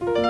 [0.00, 0.27] Bye.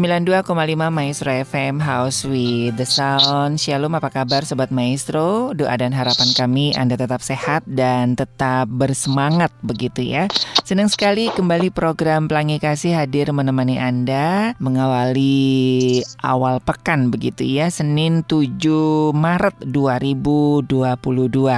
[0.00, 0.48] 92,5
[0.88, 3.60] Maestro FM House with the Sound.
[3.60, 5.52] Shalom apa kabar Sobat Maestro?
[5.52, 10.24] Doa dan harapan kami Anda tetap sehat dan tetap bersemangat begitu ya.
[10.64, 18.22] Senang sekali kembali program Pelangi Kasih hadir menemani Anda Mengawali awal pekan begitu ya Senin
[18.22, 20.70] 7 Maret 2022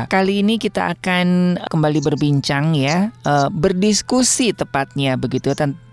[0.09, 5.92] Kali ini kita akan kembali berbincang ya uh, Berdiskusi tepatnya begitu tentang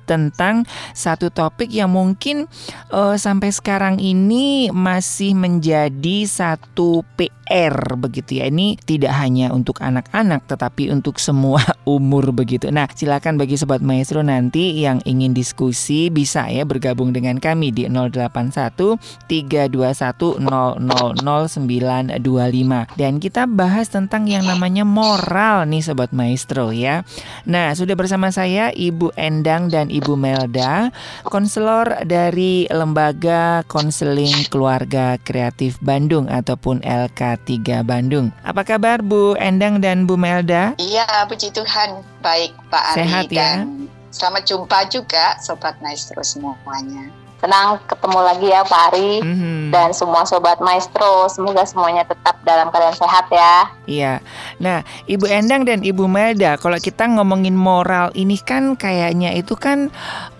[0.95, 2.49] satu topik yang mungkin
[2.89, 8.49] uh, sampai sekarang ini masih menjadi satu PR begitu ya.
[8.49, 11.61] Ini tidak hanya untuk anak-anak tetapi untuk semua
[11.97, 12.69] umur begitu.
[12.69, 17.89] Nah, silakan bagi sobat maestro nanti yang ingin diskusi bisa ya bergabung dengan kami di
[17.89, 27.01] 081 321 000925 dan kita bahas tentang yang namanya moral nih sobat maestro ya.
[27.49, 30.91] Nah, sudah bersama saya Ibu Endang dan Ibu Melda,
[31.25, 38.35] konselor dari Lembaga Konseling Keluarga Kreatif Bandung ataupun LK3 Bandung.
[38.43, 40.75] Apa kabar Bu Endang dan Bu Melda?
[40.77, 41.78] Iya, puji Tuhan.
[42.19, 43.37] Baik, Pak Ari Sehat ya?
[43.39, 47.07] dan selamat jumpa juga Sobat Maestro semuanya.
[47.39, 49.71] Senang ketemu lagi ya Pak Ari mm-hmm.
[49.71, 51.31] dan semua sobat maestro.
[51.31, 53.55] Semoga semuanya tetap dalam keadaan sehat ya.
[53.87, 54.13] Iya.
[54.59, 59.87] Nah, Ibu Endang dan Ibu Melda, kalau kita ngomongin moral ini kan kayaknya itu kan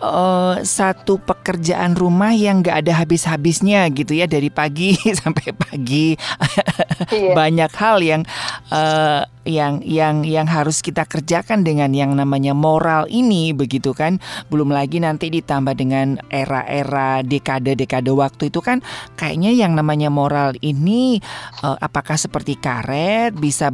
[0.03, 6.19] uh, satu pekerjaan rumah yang gak ada habis-habisnya gitu ya dari pagi sampai pagi.
[7.15, 7.31] iya.
[7.31, 8.21] Banyak hal yang
[8.75, 14.19] uh, yang yang yang harus kita kerjakan dengan yang namanya moral ini begitu kan.
[14.51, 18.81] Belum lagi nanti ditambah dengan era-era era dekade-dekade waktu itu kan
[19.15, 21.21] kayaknya yang namanya moral ini
[21.61, 23.69] uh, apakah seperti karet bisa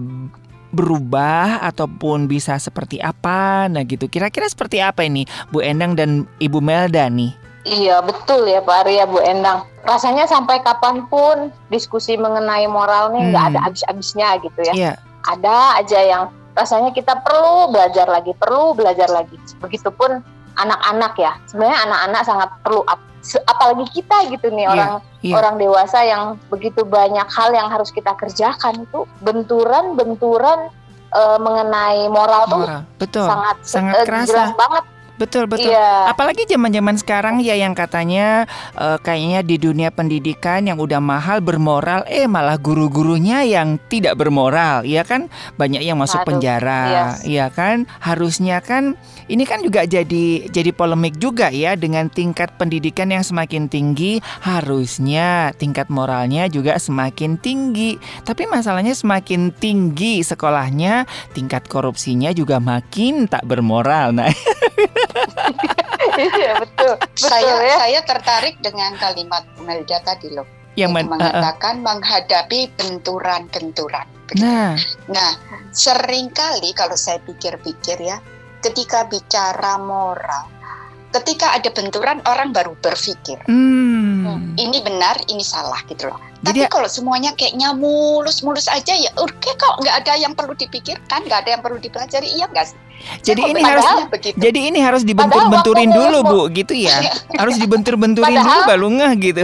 [0.76, 6.60] berubah ataupun bisa seperti apa nah gitu kira-kira seperti apa ini Bu Endang dan Ibu
[6.60, 9.66] Melda nih Iya betul ya Pak Arya Bu Endang.
[9.82, 13.52] Rasanya sampai kapan pun diskusi mengenai moral nih nggak hmm.
[13.58, 14.74] ada habis-habisnya gitu ya.
[14.78, 14.92] Iya.
[15.26, 19.34] Ada aja yang rasanya kita perlu belajar lagi, perlu belajar lagi.
[19.58, 20.22] Begitupun
[20.56, 22.82] anak-anak ya sebenarnya anak-anak sangat perlu
[23.50, 24.92] apalagi kita gitu nih yeah, orang
[25.26, 25.36] yeah.
[25.38, 26.24] orang dewasa yang
[26.54, 30.70] begitu banyak hal yang harus kita kerjakan itu benturan-benturan
[31.12, 32.54] uh, mengenai moral, moral.
[32.54, 32.66] tuh
[33.02, 34.84] betul sangat sangat uh, kerasa jelas banget
[35.16, 35.72] Betul betul.
[35.72, 36.12] Iya.
[36.12, 38.44] Apalagi zaman-zaman sekarang ya yang katanya
[38.76, 44.84] uh, kayaknya di dunia pendidikan yang udah mahal bermoral, eh malah guru-gurunya yang tidak bermoral,
[44.84, 45.32] ya kan?
[45.56, 46.84] Banyak yang masuk Aduh, penjara,
[47.16, 47.24] yes.
[47.24, 47.88] ya kan?
[48.04, 49.00] Harusnya kan
[49.32, 55.56] ini kan juga jadi jadi polemik juga ya dengan tingkat pendidikan yang semakin tinggi, harusnya
[55.56, 57.96] tingkat moralnya juga semakin tinggi.
[58.28, 64.12] Tapi masalahnya semakin tinggi sekolahnya, tingkat korupsinya juga makin tak bermoral.
[64.12, 64.28] Nah.
[66.40, 66.94] iya betul.
[67.00, 67.76] betul saya ya.
[67.82, 70.48] saya tertarik dengan kalimat Melda tadi loh.
[70.76, 71.86] Yang men mengatakan uh, uh.
[71.88, 74.08] menghadapi benturan-benturan.
[74.42, 74.76] Nah,
[75.08, 75.32] nah
[75.72, 78.18] sering kali kalau saya pikir-pikir ya,
[78.60, 80.50] ketika bicara moral,
[81.22, 84.60] ketika ada benturan orang baru berpikir, hmm.
[84.60, 86.20] ini benar, ini salah gitu loh.
[86.46, 91.26] Tapi Jadi, kalau semuanya kayaknya mulus-mulus aja ya, oke kok nggak ada yang perlu dipikirkan,
[91.26, 92.78] nggak ada yang perlu dipelajari, iya nggak sih?
[93.26, 94.38] Jadi ini harus begitu.
[94.40, 96.96] jadi ini harus dibentur-benturin dulu Bu, gitu ya.
[97.42, 99.42] harus dibentur-benturin dulu baru ngeh gitu.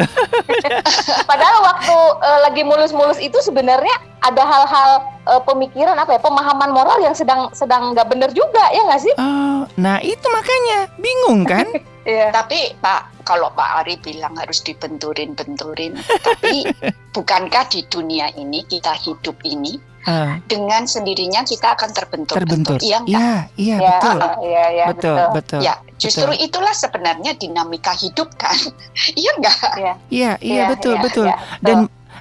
[1.29, 3.91] padahal waktu uh, lagi mulus-mulus itu sebenarnya
[4.21, 4.89] ada hal-hal
[5.31, 9.13] uh, pemikiran apa ya, pemahaman moral yang sedang sedang nggak benar juga ya nggak sih?
[9.15, 11.65] Oh, nah itu makanya bingung kan?
[12.03, 12.29] yeah.
[12.35, 15.95] Tapi Pak, kalau Pak Ari bilang harus dibenturin-benturin,
[16.27, 16.67] tapi
[17.15, 20.37] bukankah di dunia ini kita hidup ini uh.
[20.49, 22.35] dengan sendirinya kita akan terbentur.
[22.37, 22.77] Terbentur.
[22.81, 24.17] Iya, iya, iya, ya, betul.
[24.19, 25.29] Iya, iya, betul, betul.
[25.35, 25.59] betul.
[25.63, 26.45] Ya, justru betul.
[26.45, 28.57] itulah sebenarnya dinamika hidup kan.
[29.19, 29.57] iya enggak?
[29.77, 31.27] Iya, iya, iya, betul, ya, betul.
[31.29, 31.77] Ya, Dan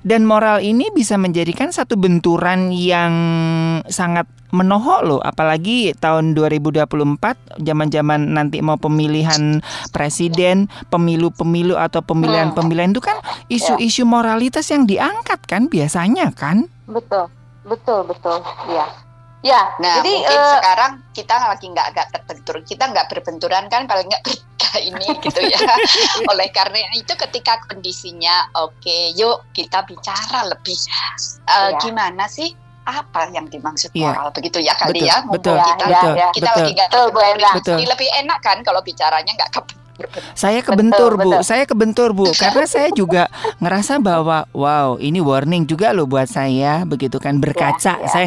[0.06, 3.12] dan moral ini bisa menjadikan satu benturan yang
[3.88, 9.62] sangat menohok loh apalagi tahun 2024 zaman-zaman nanti mau pemilihan
[9.94, 16.66] presiden, pemilu-pemilu atau pemilihan-pemilihan itu kan isu-isu moralitas yang diangkat kan biasanya kan?
[16.90, 17.30] Betul.
[17.60, 18.40] Betul, betul.
[18.72, 18.88] Ya.
[19.40, 23.88] Ya, nah jadi mungkin uh, sekarang kita lagi nggak agak terbentur, kita nggak berbenturan kan
[23.88, 25.60] paling nggak ketika ini gitu ya.
[26.30, 30.76] Oleh karena itu ketika kondisinya oke, okay, yuk kita bicara lebih
[31.48, 31.80] uh, ya.
[31.80, 32.52] gimana sih
[32.84, 34.12] apa yang dimaksud iya.
[34.12, 34.34] moral ya.
[34.34, 36.90] begitu ya kali betul, ya betul, kita ya, betul, kita betul, lagi nggak
[37.60, 39.60] betul, lebih enak kan kalau bicaranya nggak ke
[40.32, 41.42] saya kebentur betul, Bu, betul.
[41.44, 43.28] saya kebentur Bu, karena saya juga
[43.60, 48.00] ngerasa bahwa wow ini warning juga loh buat saya begitu kan berkaca.
[48.00, 48.08] Ya, ya.
[48.08, 48.26] Saya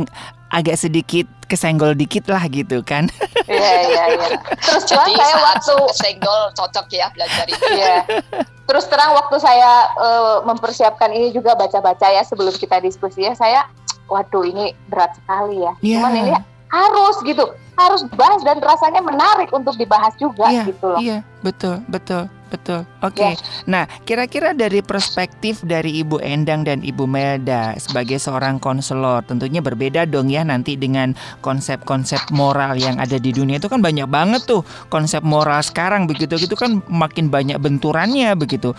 [0.54, 3.10] agak sedikit kesenggol dikit lah gitu kan.
[3.44, 4.28] Iya iya iya.
[4.56, 7.66] Terus Jadi saya waktu kesenggol cocok ya belajar itu.
[7.76, 8.24] Iya.
[8.64, 13.68] Terus terang waktu saya uh, mempersiapkan ini juga baca-baca ya sebelum kita diskusi ya saya
[14.08, 15.76] waduh ini berat sekali ya.
[15.84, 16.00] Yeah.
[16.00, 16.32] Cuman ini
[16.72, 17.44] harus gitu
[17.76, 21.00] harus dibahas dan rasanya menarik untuk dibahas juga iya, gitu loh.
[21.02, 22.86] Iya, betul, betul, betul.
[23.02, 23.18] Oke.
[23.18, 23.34] Okay.
[23.34, 23.42] Ya.
[23.66, 30.06] Nah, kira-kira dari perspektif dari Ibu Endang dan Ibu Melda sebagai seorang konselor, tentunya berbeda
[30.06, 34.62] dong ya nanti dengan konsep-konsep moral yang ada di dunia itu kan banyak banget tuh
[34.94, 38.78] konsep moral sekarang begitu gitu kan makin banyak benturannya begitu.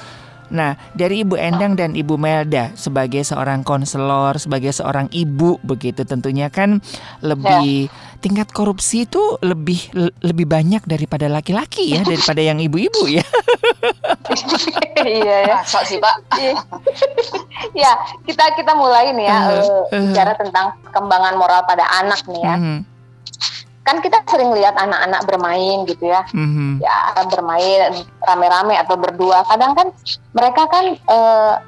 [0.53, 6.53] Nah, dari Ibu Endang dan Ibu Melda sebagai seorang konselor, sebagai seorang ibu begitu tentunya
[6.53, 6.81] kan
[7.25, 7.93] lebih ya.
[8.21, 9.89] tingkat korupsi itu lebih
[10.21, 13.25] lebih banyak daripada laki-laki ya daripada yang ibu-ibu ya.
[15.05, 15.57] iya ya.
[15.65, 16.15] Masa sih, Pak?
[16.37, 16.55] Iya.
[17.73, 17.93] ya,
[18.29, 22.57] kita kita mulai nih ya uh, uh, bicara tentang perkembangan moral pada anak nih ya.
[22.57, 22.94] Uh,
[23.85, 26.81] kan kita sering lihat anak-anak bermain gitu ya, mm-hmm.
[26.81, 26.97] ya
[27.29, 27.93] bermain
[28.25, 29.45] rame-rame atau berdua.
[29.45, 29.93] Kadang kan
[30.33, 31.61] mereka kan kadang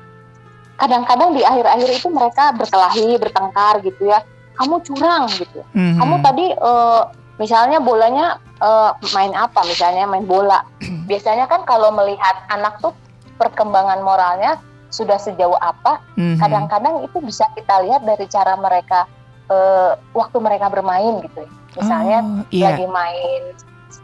[0.77, 4.25] kadang-kadang di akhir-akhir itu mereka berkelahi, bertengkar gitu ya.
[4.57, 5.61] Kamu curang gitu.
[5.77, 6.01] Mm-hmm.
[6.01, 9.61] Kamu tadi uh, misalnya bolanya uh, main apa?
[9.69, 10.65] Misalnya main bola.
[11.11, 12.97] Biasanya kan kalau melihat anak tuh
[13.37, 14.57] perkembangan moralnya
[14.89, 16.01] sudah sejauh apa?
[16.17, 16.41] Mm-hmm.
[16.41, 19.05] Kadang-kadang itu bisa kita lihat dari cara mereka
[19.53, 22.75] uh, waktu mereka bermain gitu ya misalnya oh, iya.
[22.75, 23.43] lagi main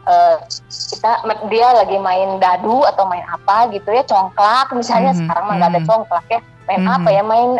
[0.07, 0.37] uh,
[0.69, 1.11] kita
[1.51, 5.27] dia lagi main dadu atau main apa gitu ya congklak misalnya mm -hmm.
[5.27, 5.87] sekarang mah nggak mm -hmm.
[5.87, 6.39] ada congklak ya
[6.69, 6.97] main mm -hmm.
[6.97, 7.51] apa ya main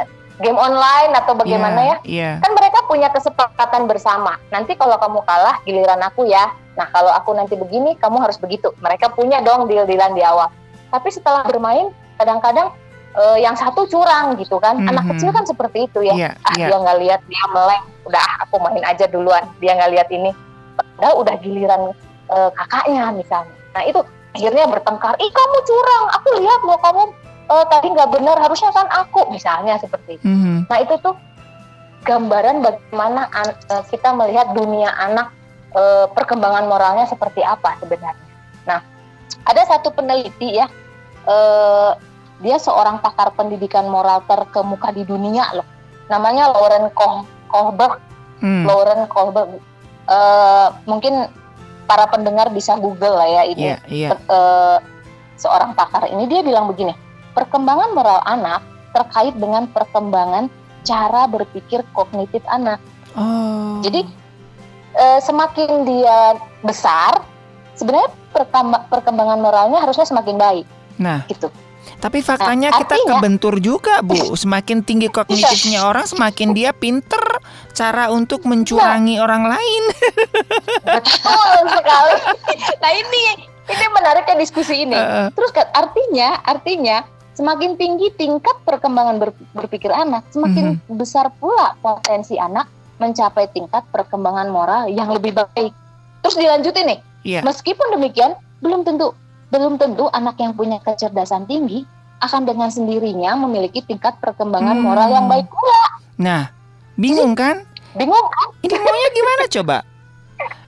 [0.42, 2.34] game online atau bagaimana yeah, ya yeah.
[2.42, 7.38] kan mereka punya kesepakatan bersama nanti kalau kamu kalah giliran aku ya nah kalau aku
[7.38, 10.50] nanti begini kamu harus begitu mereka punya dong deal-dealan di awal
[10.90, 12.74] tapi setelah bermain kadang-kadang
[13.18, 14.78] uh, yang satu curang gitu kan.
[14.78, 14.92] Mm-hmm.
[14.92, 16.14] Anak kecil kan seperti itu ya.
[16.14, 16.70] Yeah, ah yeah.
[16.70, 19.44] dia nggak lihat dia meleng, udah aku main aja duluan.
[19.62, 20.32] Dia nggak lihat ini.
[20.74, 21.82] Padahal udah giliran
[22.34, 23.56] uh, kakaknya misalnya.
[23.78, 24.00] Nah itu
[24.34, 25.14] akhirnya bertengkar.
[25.22, 26.06] Ih kamu curang.
[26.18, 27.04] Aku lihat loh kamu
[27.54, 28.38] uh, tadi nggak benar.
[28.42, 30.26] Harusnya kan aku misalnya seperti itu.
[30.26, 30.58] Mm-hmm.
[30.70, 31.16] Nah itu tuh
[32.04, 33.58] gambaran bagaimana an-
[33.88, 35.32] kita melihat dunia anak
[35.78, 38.28] uh, perkembangan moralnya seperti apa sebenarnya.
[38.66, 38.82] Nah
[39.46, 40.68] ada satu peneliti ya.
[41.24, 41.96] Uh,
[42.44, 45.66] dia seorang pakar pendidikan moral terkemuka di dunia loh.
[46.12, 48.04] Namanya Lauren Koh Kohlberg.
[48.44, 48.68] Hmm.
[48.68, 49.58] Lauren Kohlberg.
[50.04, 51.32] Uh, mungkin
[51.88, 53.72] para pendengar bisa Google lah ya ini.
[53.72, 54.12] Yeah, yeah.
[54.28, 54.84] Uh,
[55.40, 56.92] seorang pakar ini dia bilang begini,
[57.32, 58.60] perkembangan moral anak
[58.92, 60.52] terkait dengan perkembangan
[60.84, 62.84] cara berpikir kognitif anak.
[63.16, 63.80] Oh.
[63.80, 64.04] Jadi
[65.00, 67.24] uh, semakin dia besar,
[67.80, 68.12] sebenarnya
[68.92, 70.68] perkembangan moralnya harusnya semakin baik.
[71.00, 71.48] Nah, gitu.
[72.04, 74.36] Tapi faktanya nah, kita kebentur juga, Bu.
[74.44, 77.24] Semakin tinggi kognitifnya orang, semakin dia pinter
[77.72, 79.24] cara untuk mencurangi nah.
[79.24, 79.84] orang lain.
[81.00, 82.14] Betul sekali.
[82.84, 85.00] Nah ini ini menariknya diskusi ini.
[85.00, 87.08] Uh, Terus kan artinya artinya
[87.40, 90.96] semakin tinggi tingkat perkembangan ber, berpikir anak, semakin uh -huh.
[91.00, 92.68] besar pula potensi anak
[93.00, 95.72] mencapai tingkat perkembangan moral yang lebih baik.
[96.20, 97.00] Terus dilanjutin nih.
[97.24, 97.44] Yeah.
[97.48, 99.16] Meskipun demikian, belum tentu
[99.54, 101.86] belum tentu anak yang punya kecerdasan tinggi
[102.24, 104.86] akan dengan sendirinya memiliki tingkat perkembangan hmm.
[104.86, 105.84] moral yang baik pula.
[106.20, 106.42] Nah,
[106.96, 107.64] bingung kan?
[107.94, 108.48] Bingung kan?
[108.64, 109.78] Ini maunya gimana coba?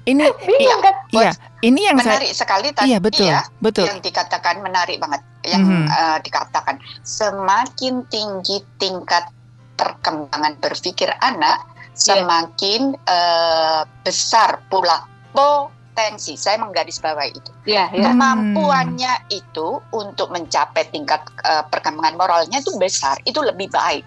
[0.05, 0.95] Ini bingung kan?
[1.15, 1.31] Iya,
[1.65, 3.41] ini yang menarik saya, sekali tadi iya, betul, ya.
[3.63, 3.85] Betul.
[3.89, 5.21] Yang dikatakan menarik banget.
[5.45, 5.88] Yang mm -hmm.
[5.89, 9.29] uh, dikatakan semakin tinggi tingkat
[9.75, 11.95] perkembangan berpikir anak, yeah.
[11.95, 15.03] semakin uh, besar pula
[15.35, 17.52] po potensi, saya menggarisbawahi itu.
[17.64, 18.12] Ya, ya.
[18.12, 19.40] Kemampuannya hmm.
[19.40, 24.04] itu untuk mencapai tingkat uh, perkembangan moralnya itu besar, itu lebih baik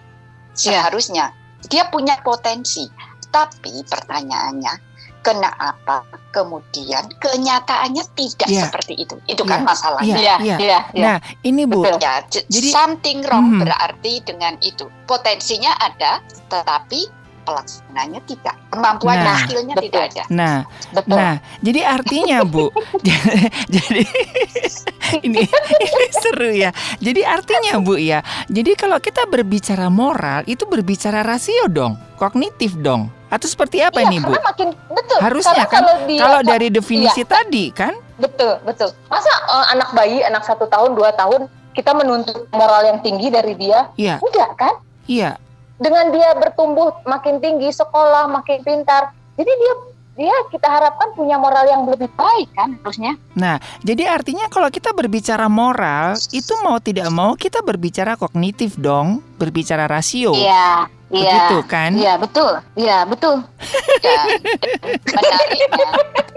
[0.61, 0.85] ya.
[0.85, 1.33] seharusnya.
[1.33, 1.65] Ya.
[1.65, 2.85] dia punya potensi.
[3.29, 4.73] Tapi pertanyaannya,
[5.21, 8.65] kenapa kemudian kenyataannya tidak yeah.
[8.65, 9.51] seperti itu itu yeah.
[9.51, 10.37] kan masalahnya yeah.
[10.41, 10.59] Yeah.
[10.61, 10.81] Yeah.
[10.93, 11.05] Yeah.
[11.05, 13.61] nah ini bu ya, jadi something wrong hmm.
[13.65, 17.18] berarti dengan itu potensinya ada tetapi
[17.49, 20.57] pelaksananya tidak kemampuan nah, skillnya tidak ada nah
[20.93, 21.17] betul.
[21.17, 21.33] nah
[21.65, 22.69] jadi artinya bu
[23.75, 24.03] jadi
[25.25, 25.41] ini
[25.81, 26.69] ini seru ya
[27.01, 33.09] jadi artinya bu ya jadi kalau kita berbicara moral itu berbicara rasio dong kognitif dong
[33.29, 34.33] atau seperti apa iya, nih Bu?
[34.33, 35.19] makin betul.
[35.21, 37.93] Harusnya kan kalau, dia, kalau dari definisi iya, tadi kan?
[38.17, 38.89] Betul betul.
[39.05, 41.45] Masa uh, anak bayi anak satu tahun dua tahun
[41.77, 43.93] kita menuntut moral yang tinggi dari dia?
[44.01, 44.17] Iya.
[44.17, 44.73] Enggak kan?
[45.05, 45.37] Iya.
[45.79, 49.73] Dengan dia bertumbuh makin tinggi sekolah makin pintar, jadi dia
[50.19, 53.15] dia kita harapkan punya moral yang lebih baik kan harusnya.
[53.39, 53.55] Nah,
[53.87, 59.87] jadi artinya kalau kita berbicara moral, itu mau tidak mau kita berbicara kognitif dong, berbicara
[59.87, 60.35] rasio.
[60.35, 60.91] Iya.
[61.09, 61.25] Iya.
[61.25, 61.91] Begitu kan?
[61.97, 62.51] Iya, betul.
[62.77, 63.41] Iya, betul.
[64.05, 64.21] ya,
[65.09, 65.87] menariknya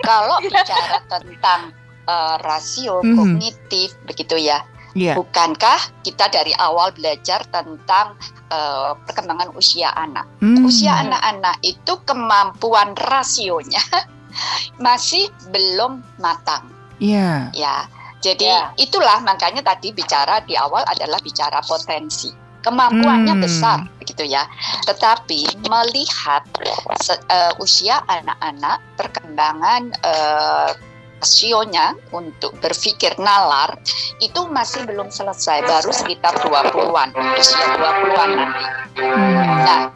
[0.01, 1.61] kalau bicara tentang
[2.09, 3.17] uh, rasio mm.
[3.19, 4.65] kognitif begitu ya.
[4.93, 5.17] Yeah.
[5.17, 8.13] Bukankah kita dari awal belajar tentang
[8.53, 10.29] uh, perkembangan usia anak?
[10.45, 10.69] Mm.
[10.69, 13.81] Usia anak-anak itu kemampuan rasionya
[14.85, 16.69] masih belum matang.
[17.01, 17.53] Iya.
[17.57, 17.57] Yeah.
[17.57, 17.77] Ya.
[18.23, 18.71] Jadi yeah.
[18.79, 22.31] itulah makanya tadi bicara di awal adalah bicara potensi
[22.63, 23.43] kemampuannya hmm.
[23.43, 24.47] besar begitu ya.
[24.87, 26.47] Tetapi melihat
[27.27, 30.71] uh, usia anak-anak perkembangan uh,
[31.23, 33.79] rasionya untuk berpikir nalar
[34.19, 38.64] itu masih belum selesai baru sekitar 20-an usia 20-an nanti.
[39.62, 39.95] Nah,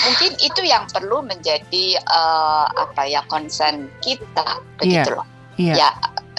[0.00, 5.16] mungkin itu yang perlu menjadi uh, apa ya konsen kita begitu yeah.
[5.20, 5.28] loh.
[5.60, 5.76] Yeah.
[5.76, 5.90] Ya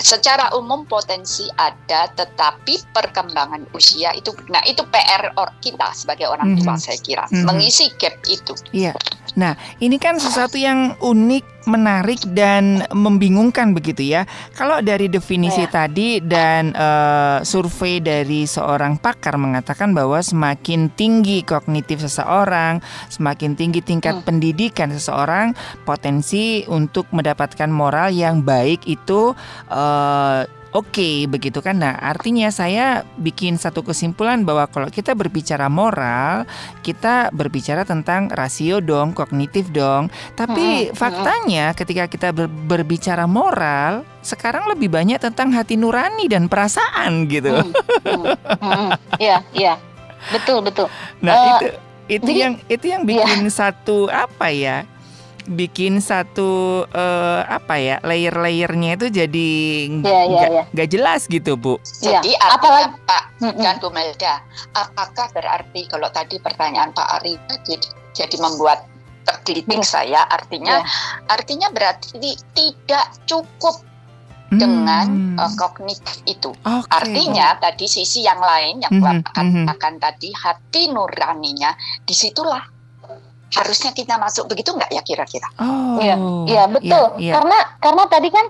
[0.01, 6.57] secara umum potensi ada, tetapi perkembangan usia itu, nah itu PR or, kita sebagai orang
[6.57, 6.81] tua mm -hmm.
[6.81, 7.45] saya kira mm -hmm.
[7.45, 8.57] mengisi gap itu.
[8.73, 8.97] Iya.
[9.37, 14.27] Nah ini kan sesuatu yang unik menarik dan membingungkan begitu ya.
[14.55, 15.71] Kalau dari definisi ya.
[15.71, 23.79] tadi dan uh, survei dari seorang pakar mengatakan bahwa semakin tinggi kognitif seseorang, semakin tinggi
[23.83, 24.25] tingkat hmm.
[24.25, 25.55] pendidikan seseorang,
[25.87, 29.31] potensi untuk mendapatkan moral yang baik itu
[29.71, 31.77] uh, Oke, okay, begitu kan?
[31.85, 36.49] Nah, artinya saya bikin satu kesimpulan bahwa kalau kita berbicara moral,
[36.81, 40.09] kita berbicara tentang rasio dong, kognitif dong.
[40.33, 46.49] Tapi hmm, faktanya ketika kita ber berbicara moral, sekarang lebih banyak tentang hati nurani dan
[46.49, 47.53] perasaan gitu.
[49.21, 49.73] Iya, hmm, iya.
[50.33, 50.89] Betul, betul.
[51.21, 51.67] Nah, uh, itu
[52.17, 53.53] itu jadi, yang itu yang bikin iya.
[53.53, 54.89] satu apa ya?
[55.47, 59.51] Bikin satu uh, apa ya layer-layernya itu jadi
[60.03, 60.65] yeah, yeah, yeah.
[60.71, 61.77] gak jelas gitu bu.
[61.83, 62.55] Jadi yeah.
[62.55, 63.23] apalagi Pak
[63.59, 64.39] dan Bu Melda,
[64.73, 67.35] apakah berarti kalau tadi pertanyaan Pak Ari
[67.67, 68.87] jadi, jadi membuat
[69.23, 71.31] tergelitik saya, artinya yeah.
[71.31, 73.83] artinya berarti tidak cukup
[74.53, 76.53] dengan uh, kognitif itu.
[76.61, 76.89] Okay.
[76.93, 79.19] Artinya tadi sisi yang lain yang mm -hmm.
[79.25, 79.65] akan, mm -hmm.
[79.73, 81.73] akan tadi hati nuraninya
[82.05, 82.72] di situlah
[83.53, 85.47] harusnya kita masuk begitu nggak ya kira-kira?
[85.61, 86.15] Oh, iya,
[86.49, 87.05] iya betul.
[87.17, 87.33] Iya, iya.
[87.37, 88.45] Karena karena tadi kan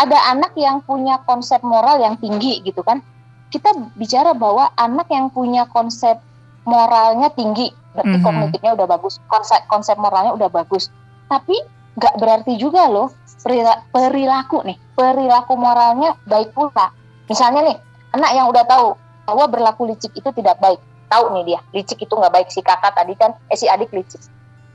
[0.00, 3.04] ada anak yang punya konsep moral yang tinggi gitu kan.
[3.48, 6.20] Kita bicara bahwa anak yang punya konsep
[6.68, 8.24] moralnya tinggi, berarti mm -hmm.
[8.28, 10.92] kognitifnya udah bagus, konsep konsep moralnya udah bagus.
[11.32, 11.56] Tapi
[11.96, 13.12] nggak berarti juga loh
[13.92, 16.92] perilaku nih, perilaku moralnya baik pula.
[17.28, 17.76] Misalnya nih,
[18.12, 18.88] anak yang udah tahu
[19.24, 22.92] bahwa berlaku licik itu tidak baik, tahu nih dia licik itu nggak baik si kakak
[22.92, 24.20] tadi kan, eh si adik licik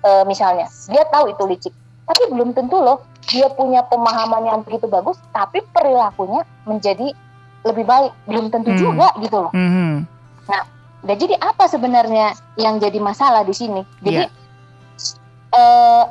[0.04, 4.86] e, misalnya dia tahu itu licik tapi belum tentu loh dia punya pemahaman yang begitu
[4.92, 7.16] bagus tapi perilakunya menjadi
[7.64, 8.80] lebih baik belum tentu hmm.
[8.80, 10.04] juga gitu loh hmm.
[10.52, 10.64] nah
[11.04, 15.56] dan jadi apa sebenarnya yang jadi masalah di sini jadi yeah.
[15.56, 16.04] uh,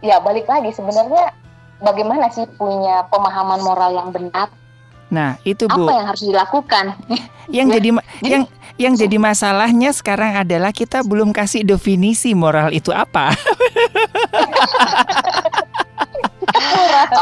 [0.00, 1.36] ya balik lagi sebenarnya
[1.84, 4.48] bagaimana sih punya pemahaman moral yang benar
[5.10, 5.90] Nah, itu Bu.
[5.90, 6.84] Apa yang harus dilakukan?
[7.50, 7.88] Yang jadi
[8.22, 8.42] yang
[8.80, 13.36] yang jadi masalahnya sekarang adalah kita belum kasih definisi moral itu apa.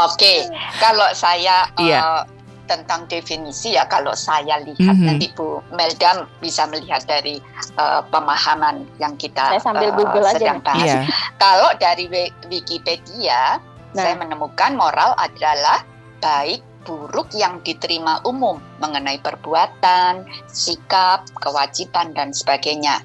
[0.07, 0.47] Oke,
[0.79, 2.23] kalau saya yeah.
[2.23, 2.23] uh,
[2.63, 5.07] tentang definisi ya kalau saya lihat mm -hmm.
[5.09, 7.43] nanti Bu Melda bisa melihat dari
[7.75, 11.03] uh, pemahaman yang kita saya sambil uh, sedang bahas.
[11.03, 11.03] Yeah.
[11.41, 12.07] Kalau dari
[12.47, 13.99] Wikipedia nah.
[13.99, 15.83] saya menemukan moral adalah
[16.23, 23.03] baik buruk yang diterima umum mengenai perbuatan, sikap, kewajiban, dan sebagainya.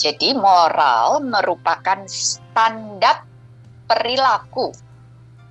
[0.00, 3.28] Jadi, moral merupakan standar
[3.84, 4.72] perilaku,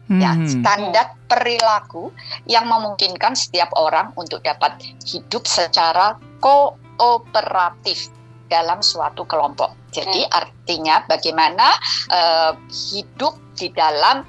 [0.09, 0.45] ya, hmm.
[0.45, 2.09] ya, standar perilaku
[2.49, 8.09] yang memungkinkan setiap orang untuk dapat hidup secara kooperatif.
[8.49, 9.77] dalam suatu kelompok.
[9.93, 10.33] Jadi hmm.
[10.33, 11.69] artinya bagaimana
[12.09, 14.25] uh, hidup di dalam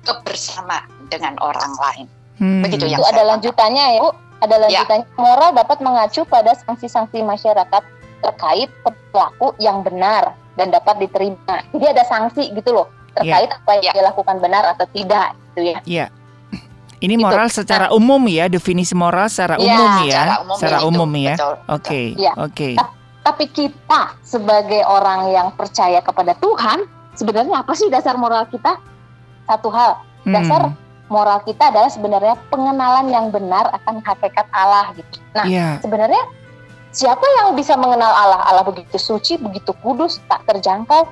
[0.00, 2.08] kebersamaan dengan orang lain.
[2.40, 2.64] Hmm.
[2.64, 4.10] Begitu yang Itu ada lanjutannya ya, Bu.
[4.40, 4.60] Ada ya.
[4.64, 5.06] lanjutannya.
[5.06, 5.16] Ya.
[5.20, 7.82] Moral dapat mengacu pada sanksi-sanksi masyarakat
[8.20, 11.64] terkait perilaku yang benar dan dapat diterima.
[11.70, 13.58] Jadi ada sanksi gitu loh terkait ya.
[13.58, 13.92] apa yang ya.
[14.00, 15.78] dilakukan benar atau tidak gitu ya.
[15.84, 16.06] Iya.
[17.00, 17.24] Ini gitu.
[17.24, 17.64] moral gitu.
[17.64, 21.10] secara nah, umum ya, definisi moral secara ya, umum ya, secara umum, secara ya, umum
[21.16, 21.34] ya.
[21.72, 22.32] Oke, ya.
[22.36, 22.68] oke.
[23.20, 26.84] Tapi kita sebagai orang yang percaya kepada Tuhan,
[27.16, 28.76] sebenarnya apa sih dasar moral kita?
[29.48, 29.96] Satu hal,
[30.28, 30.32] hmm.
[31.10, 35.18] Moral kita adalah sebenarnya pengenalan yang benar akan hakikat Allah gitu.
[35.34, 35.76] Nah, yeah.
[35.82, 36.22] sebenarnya
[36.94, 38.46] siapa yang bisa mengenal Allah?
[38.46, 41.10] Allah begitu suci, begitu kudus, tak terjangkau.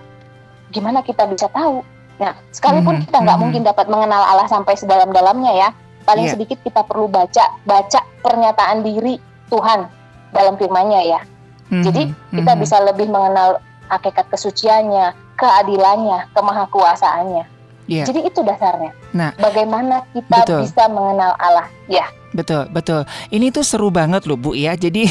[0.71, 1.83] Gimana kita bisa tahu?
[2.23, 3.07] Nah, sekalipun mm -hmm.
[3.11, 3.43] kita nggak mm -hmm.
[3.43, 5.69] mungkin dapat mengenal Allah sampai sedalam-dalamnya ya,
[6.07, 6.35] paling yeah.
[6.38, 9.19] sedikit kita perlu baca baca pernyataan diri
[9.50, 9.90] Tuhan
[10.31, 11.21] dalam firman-Nya ya.
[11.69, 11.83] Mm -hmm.
[11.83, 12.02] Jadi
[12.38, 12.62] kita mm -hmm.
[12.62, 13.59] bisa lebih mengenal
[13.90, 17.58] hakikat kesuciannya, keadilannya, kemahakuasaannya.
[17.88, 18.04] Yeah.
[18.04, 18.92] Jadi itu dasarnya.
[19.16, 20.68] Nah, bagaimana kita betul.
[20.68, 21.73] bisa mengenal Allah?
[21.88, 22.04] Ya.
[22.38, 23.02] Betul, betul.
[23.35, 24.78] Ini tuh seru banget loh Bu ya.
[24.78, 25.11] Jadi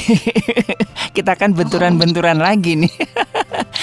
[1.17, 2.93] kita kan benturan-benturan lagi nih.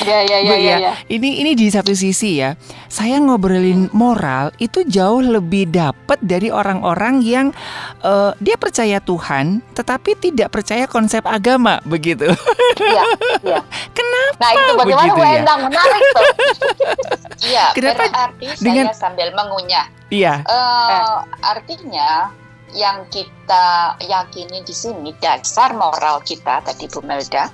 [0.05, 0.93] Ya, ya, ya, ya, ya.
[1.07, 2.59] Ini ini di satu sisi ya,
[2.91, 7.47] saya ngobrolin moral itu jauh lebih dapat dari orang-orang yang
[8.03, 12.27] uh, dia percaya Tuhan, tetapi tidak percaya konsep agama begitu.
[12.75, 13.05] Iya,
[13.47, 13.59] iya.
[13.99, 14.45] Kenapa?
[14.45, 15.39] Nah itu bagaimana begitu, Bu ya?
[15.41, 16.27] Endang menarik tuh.
[17.47, 17.67] Iya.
[17.73, 18.03] Kenapa?
[18.11, 19.87] Berarti dengan sambil mengunyah.
[20.11, 20.35] Iya.
[20.45, 22.35] Uh, artinya
[22.75, 27.47] yang kita yakini di sini dasar moral kita tadi Bu Melda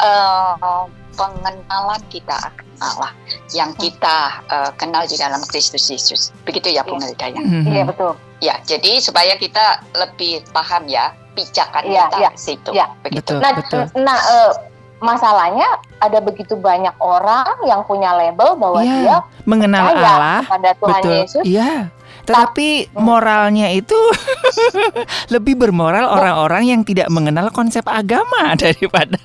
[0.00, 0.84] uh,
[1.18, 3.10] pengenalan kita akan Allah
[3.50, 6.30] yang kita uh, kenal di dalam Kristus Yesus.
[6.46, 7.00] Begitu ya, Bu iya.
[7.02, 7.40] Melda ya?
[7.42, 7.62] Mm-hmm.
[7.66, 8.12] Iya betul.
[8.38, 12.70] Ya, jadi supaya kita lebih paham ya pijakan ya, kita ya, situ.
[12.70, 12.86] Ya.
[13.02, 13.34] Begitu.
[13.34, 13.82] Betul, nah, betul.
[13.98, 14.52] nah uh,
[15.02, 15.66] masalahnya
[15.98, 21.14] ada begitu banyak orang yang punya label bahwa ya, dia mengenal Allah pada Tuhan betul.
[21.18, 21.44] Yesus.
[21.46, 21.90] Iya.
[22.28, 22.68] Tetapi
[23.00, 23.96] moralnya itu
[25.34, 29.16] lebih bermoral orang-orang yang tidak mengenal konsep agama daripada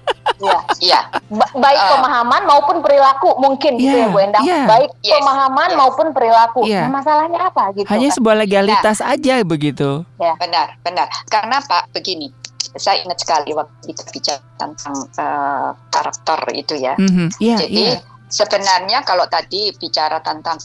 [0.43, 0.99] Iya, iya.
[1.31, 4.43] baik uh, pemahaman maupun perilaku mungkin gitu ya Bu Endang.
[4.43, 4.67] Yeah.
[4.67, 5.77] Baik yes, pemahaman yes.
[5.79, 6.61] maupun perilaku.
[6.67, 6.87] Yeah.
[6.87, 7.87] Nah, masalahnya apa gitu?
[7.87, 8.15] Hanya kan?
[8.19, 10.03] sebuah legalitas nah, aja begitu.
[10.19, 10.35] Ya.
[10.35, 11.07] Benar, benar.
[11.31, 12.27] Karena Pak begini,
[12.75, 16.99] saya ingat sekali waktu kita bicara tentang uh, karakter itu ya.
[16.99, 17.27] Mm -hmm.
[17.39, 20.57] yeah, Jadi yeah Sebenarnya kalau tadi bicara tentang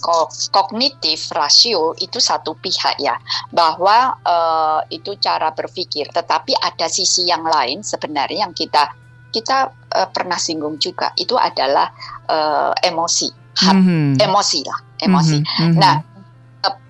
[0.49, 3.21] kognitif rasio itu satu pihak ya,
[3.53, 6.09] bahwa uh, itu cara berpikir.
[6.09, 8.89] Tetapi ada sisi yang lain sebenarnya yang kita
[9.29, 11.93] kita uh, pernah singgung juga itu adalah
[12.33, 13.29] uh, emosi,
[13.61, 14.09] mm -hmm.
[14.17, 15.37] emosi lah, emosi.
[15.37, 15.75] Mm -hmm.
[15.77, 15.97] Nah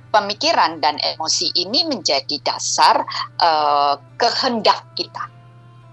[0.08, 3.04] pemikiran dan emosi ini menjadi dasar
[3.38, 5.38] uh, kehendak kita.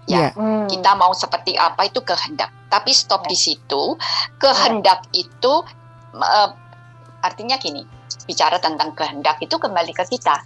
[0.05, 0.31] Ya, yeah.
[0.37, 0.69] Hmm.
[0.69, 2.53] kita mau seperti apa itu kehendak.
[2.69, 3.97] Tapi stop di situ.
[4.37, 5.65] Kehendak itu
[6.13, 6.49] uh,
[7.25, 7.81] artinya gini,
[8.29, 10.37] bicara tentang kehendak itu kembali ke kita.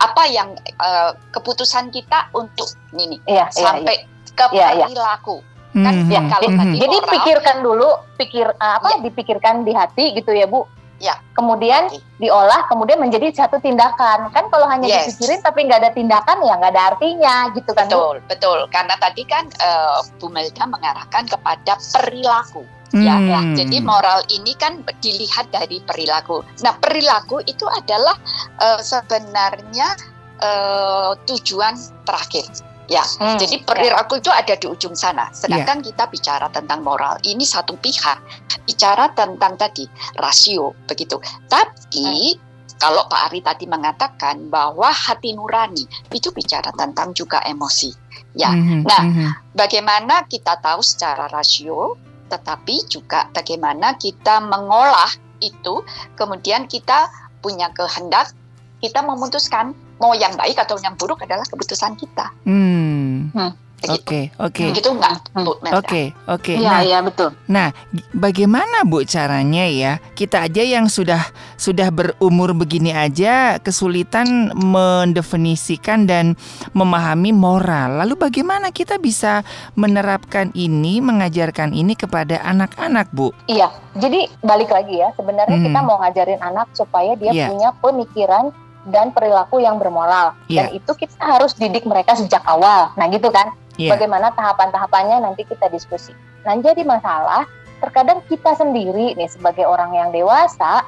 [0.00, 4.86] Apa yang uh, keputusan kita untuk ini yeah, iya, sampai yeah, ke yeah, iya.
[4.88, 5.36] perilaku.
[5.40, 5.48] Yeah.
[5.86, 9.00] Kan hmm, ya kalau hmm, tadi Jadi moral, pikirkan dulu, pikir apa yeah.
[9.06, 10.66] dipikirkan di hati gitu ya, Bu.
[11.00, 11.16] Ya.
[11.32, 12.04] Kemudian okay.
[12.20, 14.28] diolah, kemudian menjadi satu tindakan.
[14.36, 15.16] Kan kalau hanya yes.
[15.16, 17.88] dipikirin tapi nggak ada tindakan ya nggak ada artinya gitu kan?
[17.88, 18.28] Betul, Bu?
[18.28, 18.58] betul.
[18.68, 22.68] Karena tadi kan uh, Bu Melda mengarahkan kepada perilaku.
[22.90, 23.30] Ya, hmm.
[23.30, 26.42] Ya, jadi moral ini kan dilihat dari perilaku.
[26.66, 28.18] Nah, perilaku itu adalah
[28.58, 29.94] uh, sebenarnya
[30.42, 32.50] uh, tujuan terakhir
[32.90, 34.20] Ya, hmm, jadi perilaku ya.
[34.20, 35.30] itu ada di ujung sana.
[35.30, 35.94] Sedangkan ya.
[35.94, 38.18] kita bicara tentang moral, ini satu pihak
[38.66, 39.86] bicara tentang tadi
[40.18, 41.22] rasio begitu.
[41.46, 42.76] Tapi hmm.
[42.82, 47.94] kalau Pak Ari tadi mengatakan bahwa hati nurani itu bicara tentang juga emosi.
[48.34, 49.54] Ya, hmm, nah hmm.
[49.54, 51.94] bagaimana kita tahu secara rasio,
[52.26, 55.86] tetapi juga bagaimana kita mengolah itu,
[56.18, 57.06] kemudian kita
[57.38, 58.34] punya kehendak,
[58.82, 62.32] kita memutuskan mau yang baik atau yang buruk adalah keputusan kita.
[62.48, 63.30] Hmm.
[63.30, 63.70] hmm.
[63.88, 64.76] Oke, oke.
[64.76, 65.24] Gitu enggak.
[65.32, 66.52] Bu Oke, oke.
[66.52, 67.32] Iya, nah, iya betul.
[67.48, 67.72] Nah,
[68.12, 69.96] bagaimana Bu caranya ya?
[70.12, 71.24] Kita aja yang sudah
[71.56, 76.36] sudah berumur begini aja kesulitan mendefinisikan dan
[76.76, 78.04] memahami moral.
[78.04, 79.40] Lalu bagaimana kita bisa
[79.80, 83.32] menerapkan ini, mengajarkan ini kepada anak-anak, Bu?
[83.48, 83.72] Iya.
[83.96, 85.66] Jadi balik lagi ya, sebenarnya hmm.
[85.72, 87.48] kita mau ngajarin anak supaya dia yeah.
[87.48, 88.52] punya pemikiran
[88.88, 90.32] dan perilaku yang bermoral.
[90.48, 90.72] Yeah.
[90.72, 92.92] Dan itu kita harus didik mereka sejak awal.
[92.96, 93.52] Nah, gitu kan?
[93.76, 93.92] Yeah.
[93.92, 96.16] Bagaimana tahapan-tahapannya nanti kita diskusi.
[96.48, 97.44] Nah, jadi masalah
[97.80, 100.84] terkadang kita sendiri nih sebagai orang yang dewasa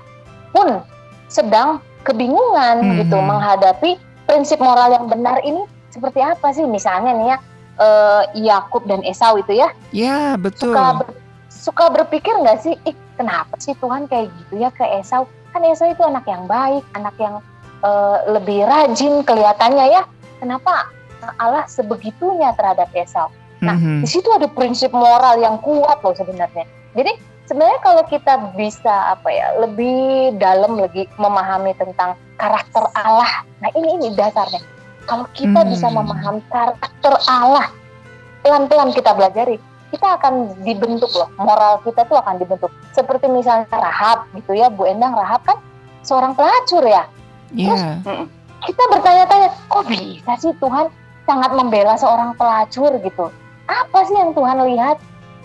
[0.52, 0.84] pun
[1.32, 2.98] sedang kebingungan mm -hmm.
[3.00, 3.90] gitu menghadapi
[4.28, 6.64] prinsip moral yang benar ini seperti apa sih?
[6.64, 7.38] Misalnya nih ya,
[7.80, 9.68] uh, Yakub dan Esau itu ya.
[9.92, 10.72] Ya betul.
[10.72, 11.06] Suka ber,
[11.48, 15.28] suka berpikir nggak sih, ih kenapa sih Tuhan kayak gitu ya ke Esau?
[15.52, 17.44] Kan Esau itu anak yang baik, anak yang
[17.82, 20.02] uh, lebih rajin kelihatannya ya.
[20.42, 20.90] Kenapa
[21.38, 23.30] Allah sebegitunya terhadap Esau?
[23.62, 23.98] Nah, mm -hmm.
[24.02, 26.66] di situ ada prinsip moral yang kuat loh sebenarnya.
[26.98, 27.14] Jadi
[27.46, 33.46] sebenarnya kalau kita bisa apa ya lebih dalam lagi memahami tentang karakter Allah.
[33.62, 34.58] Nah, ini ini dasarnya.
[35.06, 35.70] Kalau kita hmm.
[35.70, 37.70] bisa memahami karakter Allah,
[38.42, 39.58] pelan-pelan kita belajari,
[39.94, 41.30] kita akan dibentuk loh.
[41.38, 42.70] Moral kita tuh akan dibentuk.
[42.94, 45.58] Seperti misalnya Rahab gitu ya, Bu Endang Rahab kan
[46.02, 47.06] seorang pelacur ya.
[47.52, 48.00] Yeah.
[48.02, 48.28] Terus
[48.62, 50.86] kita bertanya-tanya, kok bisa sih Tuhan
[51.26, 53.26] sangat membela seorang pelacur gitu?
[53.66, 54.96] Apa sih yang Tuhan lihat?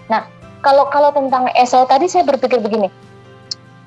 [0.09, 0.25] Nah,
[0.61, 2.89] kalau kalau tentang Esau tadi saya berpikir begini,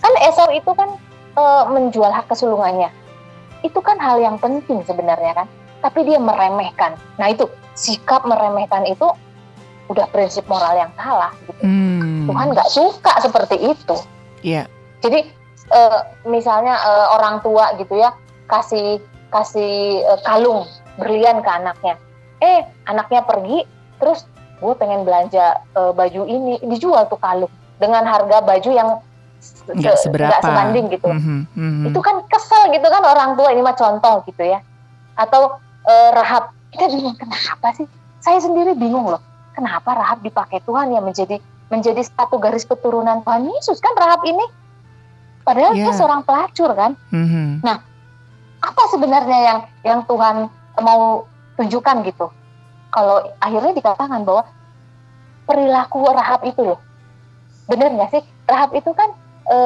[0.02, 0.96] kan Esau itu kan
[1.34, 2.90] e, menjual hak kesulungannya,
[3.62, 5.48] itu kan hal yang penting sebenarnya kan
[5.80, 6.96] tapi dia meremehkan.
[7.16, 9.08] Nah itu sikap meremehkan itu
[9.90, 11.32] udah prinsip moral yang salah.
[11.48, 11.64] Gitu.
[11.64, 12.28] Hmm.
[12.30, 13.96] Tuhan nggak suka seperti itu.
[14.44, 14.64] Iya.
[14.64, 14.66] Yeah.
[15.00, 15.18] Jadi
[15.70, 18.14] uh, misalnya uh, orang tua gitu ya
[18.50, 18.98] kasih
[19.30, 20.66] kasih uh, kalung
[20.98, 21.94] berlian ke anaknya.
[22.42, 23.64] Eh anaknya pergi
[24.02, 24.26] terus
[24.60, 28.88] gue pengen belanja uh, baju ini dijual tuh kalung dengan harga baju yang
[29.72, 31.08] nggak seberapa gak sebanding gitu.
[31.08, 31.84] Mm -hmm, mm -hmm.
[31.88, 34.60] Itu kan kesel gitu kan orang tua ini mah contoh gitu ya.
[35.16, 35.56] Atau
[35.86, 36.52] uh, Rahab.
[36.70, 37.86] Kita bingung kenapa sih?
[38.20, 39.22] Saya sendiri bingung loh.
[39.56, 44.42] Kenapa Rahab dipakai Tuhan yang menjadi menjadi satu garis keturunan Tuhan Yesus kan Rahab ini
[45.50, 45.90] padahal yeah.
[45.90, 46.94] dia seorang pelacur kan.
[47.10, 47.66] Mm-hmm.
[47.66, 47.82] Nah,
[48.62, 50.46] apa sebenarnya yang yang Tuhan
[50.78, 51.26] mau
[51.58, 52.30] tunjukkan gitu?
[52.94, 54.46] Kalau akhirnya dikatakan bahwa
[55.50, 56.78] perilaku Rahab itu loh,
[57.66, 58.22] benar nggak sih?
[58.46, 59.10] Rahab itu kan
[59.50, 59.58] e,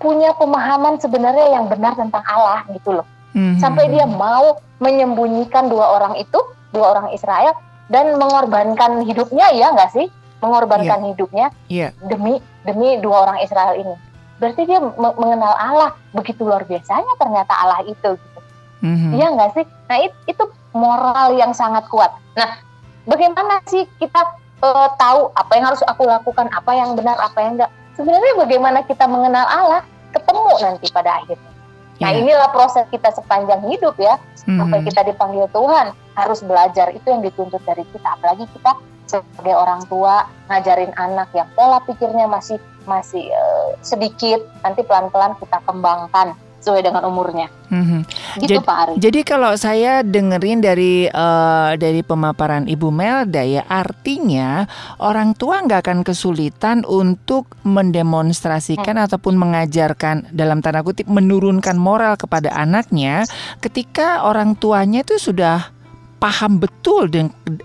[0.00, 3.06] punya pemahaman sebenarnya yang benar tentang Allah gitu loh.
[3.36, 3.60] Mm-hmm.
[3.60, 6.40] Sampai dia mau menyembunyikan dua orang itu,
[6.72, 7.52] dua orang Israel
[7.92, 10.08] dan mengorbankan hidupnya ya nggak sih?
[10.40, 11.08] Mengorbankan yeah.
[11.12, 11.90] hidupnya yeah.
[12.08, 14.07] demi demi dua orang Israel ini.
[14.38, 18.40] Berarti dia mengenal Allah begitu luar biasanya ternyata Allah itu gitu.
[18.86, 19.10] Mm-hmm.
[19.18, 19.64] Iya nggak sih?
[19.90, 22.14] Nah it, itu moral yang sangat kuat.
[22.38, 22.62] Nah
[23.10, 27.58] bagaimana sih kita uh, tahu apa yang harus aku lakukan, apa yang benar, apa yang
[27.58, 27.70] enggak?
[27.98, 29.82] Sebenarnya bagaimana kita mengenal Allah
[30.14, 31.50] ketemu nanti pada akhirnya.
[31.98, 32.20] Nah yeah.
[32.22, 34.58] inilah proses kita sepanjang hidup ya, mm-hmm.
[34.62, 38.18] sampai kita dipanggil Tuhan harus belajar itu yang dituntut dari kita.
[38.18, 38.74] Apalagi kita
[39.06, 45.62] sebagai orang tua ngajarin anak yang pola pikirnya masih masih uh, sedikit, nanti pelan-pelan kita
[45.62, 47.48] kembangkan sesuai dengan umurnya.
[47.70, 48.00] Mm-hmm.
[48.42, 48.94] Gitu jadi, Pak Ari.
[48.98, 54.66] Jadi kalau saya dengerin dari uh, dari pemaparan Ibu Melda ya artinya
[54.98, 59.04] orang tua nggak akan kesulitan untuk mendemonstrasikan hmm.
[59.06, 63.24] ataupun mengajarkan dalam tanda kutip menurunkan moral kepada anaknya
[63.62, 65.77] ketika orang tuanya itu sudah
[66.18, 67.06] paham betul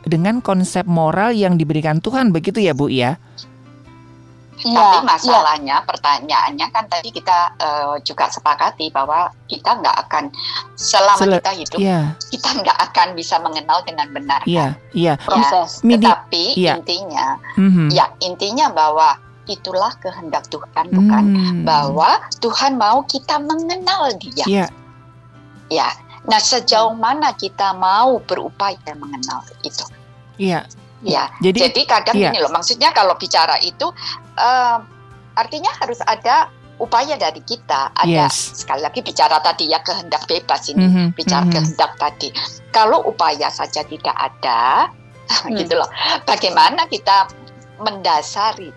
[0.05, 3.17] dengan konsep moral yang diberikan Tuhan begitu ya Bu ya.
[4.63, 5.03] Ya, Tapi iya.
[5.03, 5.85] masalahnya, ya.
[5.89, 10.31] pertanyaannya kan tadi kita uh, juga sepakati bahwa kita nggak akan
[10.79, 12.15] selama Sel kita hidup, ya.
[12.31, 14.39] kita nggak akan bisa mengenal dengan benar.
[14.47, 15.19] Iya, iya.
[15.19, 15.83] Proses.
[15.83, 16.73] Ya, tetapi ya.
[16.79, 17.87] intinya, mm -hmm.
[17.91, 19.19] ya intinya bahwa
[19.51, 21.61] itulah kehendak Tuhan, bukan mm.
[21.67, 24.45] bahwa Tuhan mau kita mengenal Dia.
[24.47, 24.65] Iya.
[25.67, 25.89] Ya.
[26.23, 29.83] Nah, sejauh mana kita mau berupaya mengenal itu?
[30.39, 30.63] Iya.
[31.03, 32.31] Ya, jadi, jadi kadang iya.
[32.31, 33.91] ini loh, maksudnya kalau bicara itu
[34.39, 34.79] uh,
[35.35, 36.47] artinya harus ada
[36.79, 37.91] upaya dari kita.
[37.91, 38.63] Ada yes.
[38.63, 41.07] sekali lagi bicara tadi ya kehendak bebas ini, mm -hmm.
[41.11, 41.55] bicara mm -hmm.
[41.59, 42.29] kehendak tadi.
[42.71, 44.87] Kalau upaya saja tidak ada,
[45.27, 45.55] mm.
[45.59, 45.91] gitu loh.
[46.23, 47.27] Bagaimana kita
[47.83, 48.71] mendasari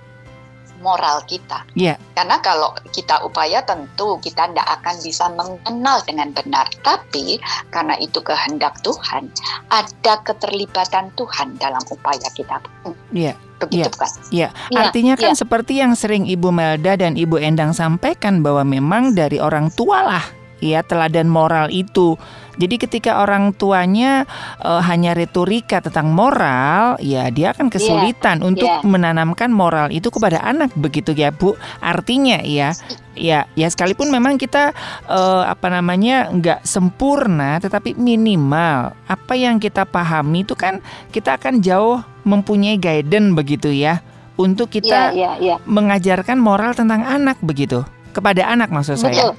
[0.86, 1.66] moral kita.
[1.74, 1.98] Yeah.
[2.14, 6.70] Karena kalau kita upaya tentu kita tidak akan bisa mengenal dengan benar.
[6.86, 7.42] Tapi
[7.74, 9.26] karena itu kehendak Tuhan,
[9.74, 12.62] ada keterlibatan Tuhan dalam upaya kita.
[13.10, 13.34] Iya.
[13.34, 13.36] Yeah.
[13.56, 14.10] Begitu ya, kan?
[14.30, 14.48] Iya.
[14.70, 14.78] Ya.
[14.86, 15.40] Artinya kan ya.
[15.42, 20.24] seperti yang sering Ibu Melda dan Ibu Endang sampaikan bahwa memang dari orang tua lah
[20.60, 22.16] ya teladan moral itu.
[22.56, 24.24] Jadi ketika orang tuanya
[24.64, 28.48] uh, hanya retorika tentang moral, ya dia akan kesulitan yeah.
[28.48, 28.84] untuk yeah.
[28.84, 31.56] menanamkan moral itu kepada anak begitu ya, Bu.
[31.84, 32.72] Artinya ya
[33.16, 34.76] ya ya sekalipun memang kita
[35.08, 41.64] uh, apa namanya nggak sempurna tetapi minimal apa yang kita pahami itu kan kita akan
[41.64, 44.04] jauh mempunyai guidance begitu ya
[44.36, 45.58] untuk kita yeah, yeah, yeah.
[45.64, 49.04] mengajarkan moral tentang anak begitu kepada anak maksud Betul.
[49.08, 49.32] saya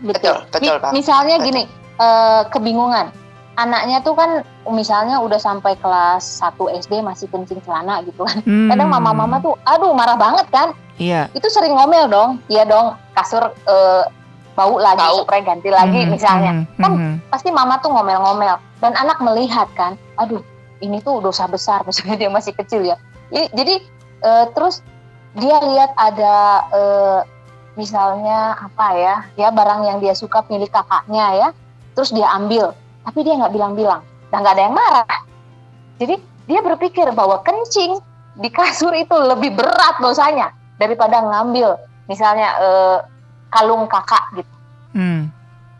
[0.00, 1.48] betul betul, betul misalnya betul.
[1.52, 1.62] gini
[1.98, 3.10] uh, kebingungan
[3.54, 8.70] anaknya tuh kan misalnya udah sampai kelas 1 SD masih kencing celana gitu kan hmm.
[8.70, 13.54] kadang mama-mama tuh aduh marah banget kan iya itu sering ngomel dong iya dong kasur
[13.66, 14.02] uh,
[14.54, 15.26] bau lagi bau.
[15.26, 16.10] spray ganti lagi hmm.
[16.10, 16.82] misalnya hmm.
[16.82, 17.14] kan hmm.
[17.30, 20.42] pasti mama tuh ngomel-ngomel dan anak melihat kan aduh
[20.82, 22.98] ini tuh dosa besar misalnya dia masih kecil ya
[23.30, 23.82] jadi
[24.22, 24.82] uh, terus
[25.34, 26.36] dia lihat ada
[26.70, 27.20] uh,
[27.74, 31.48] misalnya apa ya ya barang yang dia suka milik kakaknya ya
[31.94, 32.74] terus dia ambil
[33.06, 35.18] tapi dia nggak bilang-bilang dan nggak ada yang marah
[35.98, 38.02] jadi dia berpikir bahwa kencing
[38.34, 41.78] di kasur itu lebih berat dosanya daripada ngambil
[42.10, 42.98] misalnya uh,
[43.54, 44.54] kalung kakak gitu
[44.98, 45.22] hmm.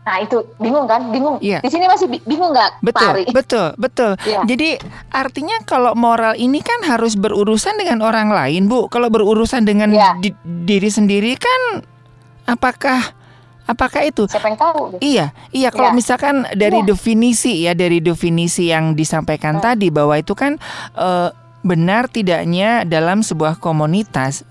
[0.05, 1.09] Nah itu bingung kan?
[1.09, 1.41] Bingung.
[1.41, 1.65] Iya.
[1.65, 2.85] Di sini masih bingung nggak?
[2.85, 3.25] Betul, Pari?
[3.33, 4.11] betul, betul.
[4.21, 4.45] Iya.
[4.45, 4.77] Jadi
[5.09, 8.85] artinya kalau moral ini kan harus berurusan dengan orang lain, Bu.
[8.93, 10.13] Kalau berurusan dengan iya.
[10.21, 11.81] di, diri sendiri kan,
[12.45, 13.01] apakah
[13.65, 14.25] apakah itu?
[14.29, 14.97] Siapa yang tahu?
[15.01, 15.69] Iya, iya.
[15.73, 15.97] Kalau iya.
[15.97, 16.87] misalkan dari iya.
[16.87, 19.63] definisi ya, dari definisi yang disampaikan hmm.
[19.65, 20.57] tadi bahwa itu kan
[20.97, 21.29] uh,
[21.65, 24.45] benar tidaknya dalam sebuah komunitas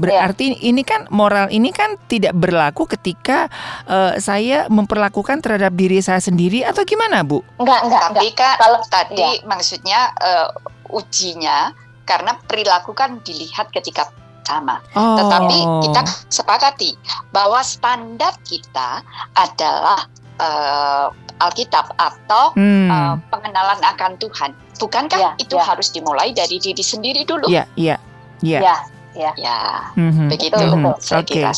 [0.00, 0.70] Berarti yeah.
[0.72, 3.52] ini kan moral ini kan tidak berlaku ketika
[3.84, 7.44] uh, saya memperlakukan terhadap diri saya sendiri atau gimana, Bu?
[7.60, 8.02] Enggak, enggak.
[8.08, 8.54] Tapi enggak.
[8.56, 9.44] kalau tadi yeah.
[9.44, 10.48] maksudnya uh,
[10.88, 11.76] ujinya
[12.08, 14.08] karena perilaku kan dilihat ketika
[14.44, 14.80] sama.
[14.96, 15.16] Oh.
[15.18, 16.90] Tetapi kita sepakati
[17.30, 19.04] bahwa standar kita
[19.36, 20.06] adalah
[20.40, 21.08] uh,
[21.40, 22.88] Alkitab atau hmm.
[22.88, 24.52] uh, pengenalan akan Tuhan.
[24.76, 25.64] Bukankah yeah, itu yeah.
[25.64, 27.48] harus dimulai dari diri sendiri dulu?
[27.48, 27.96] Iya, iya.
[28.40, 28.60] Iya.
[28.60, 28.76] Ya
[29.14, 29.32] ya.
[29.36, 29.58] Ya,
[29.98, 30.28] mm-hmm.
[30.30, 30.96] begitu betul, betul.
[31.02, 31.42] saya okay.
[31.42, 31.52] kira.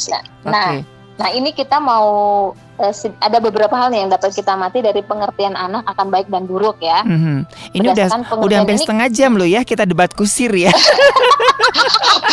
[0.48, 0.80] Nah, okay.
[1.20, 2.08] nah ini kita mau
[3.22, 6.80] ada beberapa hal nih yang dapat kita mati dari pengertian anak akan baik dan buruk
[6.80, 7.04] ya.
[7.04, 7.38] Mm-hmm.
[7.76, 8.06] Ini udah
[8.42, 10.72] udah hampir ini, setengah jam loh ya kita debat kusir ya.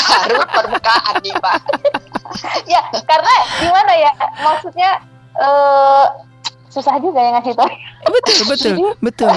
[0.10, 1.60] Baru permukaan nih Pak.
[2.73, 4.91] ya karena gimana ya maksudnya.
[5.39, 6.04] Uh,
[6.69, 7.69] susah juga ya ngasih tahu.
[8.13, 9.30] Betul, betul, betul.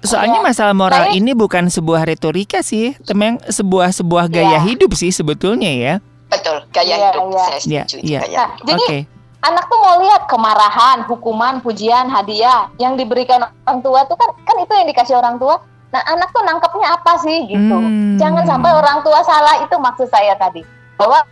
[0.00, 4.60] Soalnya ya, masalah moral saya, ini bukan sebuah retorika sih, temen sebuah sebuah gaya ya.
[4.64, 5.94] hidup sih sebetulnya ya.
[6.32, 7.28] Betul, gaya ya, hidup.
[7.28, 7.44] Ya.
[7.44, 8.08] Saya setuju.
[8.08, 8.36] Ya, ya.
[8.40, 9.00] Nah, jadi okay.
[9.44, 14.56] Anak tuh mau lihat kemarahan, hukuman, pujian, hadiah yang diberikan orang tua tuh kan kan
[14.64, 15.60] itu yang dikasih orang tua.
[15.94, 17.76] Nah, anak tuh nangkepnya apa sih gitu.
[17.78, 18.18] Hmm.
[18.18, 20.66] Jangan sampai orang tua salah itu maksud saya tadi.
[20.98, 21.22] Bahwa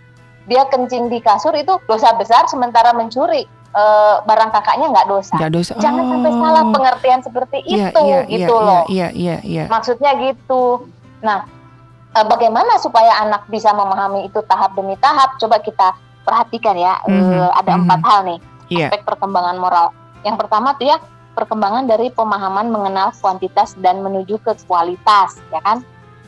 [0.46, 3.42] dia kencing di kasur itu dosa besar sementara mencuri
[3.75, 5.35] uh, barang kakaknya nggak dosa.
[5.35, 5.72] Gak dosa.
[5.83, 6.38] Jangan sampai oh.
[6.38, 8.83] salah pengertian seperti yeah, itu yeah, gitu yeah, loh.
[8.87, 9.64] Iya iya iya.
[9.66, 10.87] Maksudnya gitu.
[11.27, 11.42] Nah,
[12.14, 15.42] uh, bagaimana supaya anak bisa memahami itu tahap demi tahap?
[15.42, 16.98] Coba kita perhatikan ya.
[17.06, 17.38] Mm -hmm.
[17.38, 17.82] uh, ada mm -hmm.
[17.87, 18.38] empat hal nih
[18.72, 18.88] yeah.
[18.88, 19.87] aspek perkembangan moral.
[20.22, 20.96] Yang pertama tuh ya
[21.32, 25.80] perkembangan dari pemahaman mengenal kuantitas dan menuju ke kualitas, ya kan?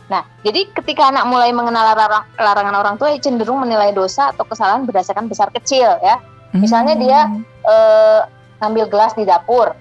[0.08, 1.96] Nah, jadi ketika anak mulai mengenal
[2.36, 6.20] larangan orang tua, cenderung menilai dosa atau kesalahan berdasarkan besar kecil, ya.
[6.54, 7.20] Misalnya dia
[7.66, 8.20] uh,
[8.62, 9.74] ngambil gelas di dapur,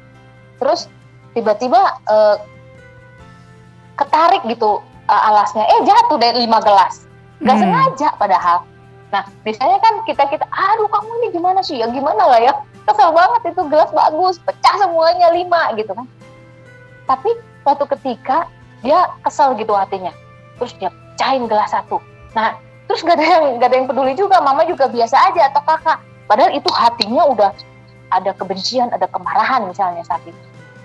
[0.58, 0.90] terus
[1.38, 2.42] tiba-tiba uh,
[3.94, 7.06] ketarik gitu uh, alasnya, eh jatuh dari lima gelas,
[7.46, 7.64] nggak hmm.
[7.64, 8.66] sengaja padahal.
[9.14, 12.54] Nah, biasanya kan kita kita, aduh kamu ini gimana sih ya gimana lah ya,
[12.90, 16.10] kesel banget itu gelas bagus, pecah semuanya lima gitu kan.
[17.06, 17.30] Tapi
[17.62, 18.50] suatu ketika
[18.82, 20.10] dia kesel gitu hatinya,
[20.58, 22.02] terus dia pecahin gelas satu.
[22.34, 22.58] Nah,
[22.90, 26.02] terus gak ada yang gak ada yang peduli juga, mama juga biasa aja atau kakak
[26.28, 27.52] Padahal itu hatinya udah
[28.14, 30.38] ada kebencian, ada kemarahan misalnya saat itu.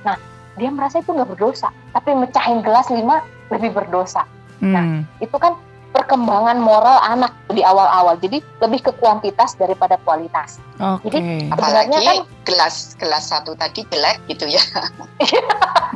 [0.02, 0.18] Nah,
[0.58, 4.26] dia merasa itu nggak berdosa, tapi mecahin gelas lima lebih berdosa.
[4.58, 4.74] Nah, hmm.
[4.74, 4.84] Nah,
[5.22, 5.54] itu kan
[5.98, 8.14] perkembangan moral anak di awal-awal.
[8.22, 10.62] Jadi lebih ke kuantitas daripada kualitas.
[10.78, 11.10] Okay.
[11.10, 11.18] Jadi
[11.50, 14.62] sebenarnya kan gelas gelas satu tadi jelek gitu ya.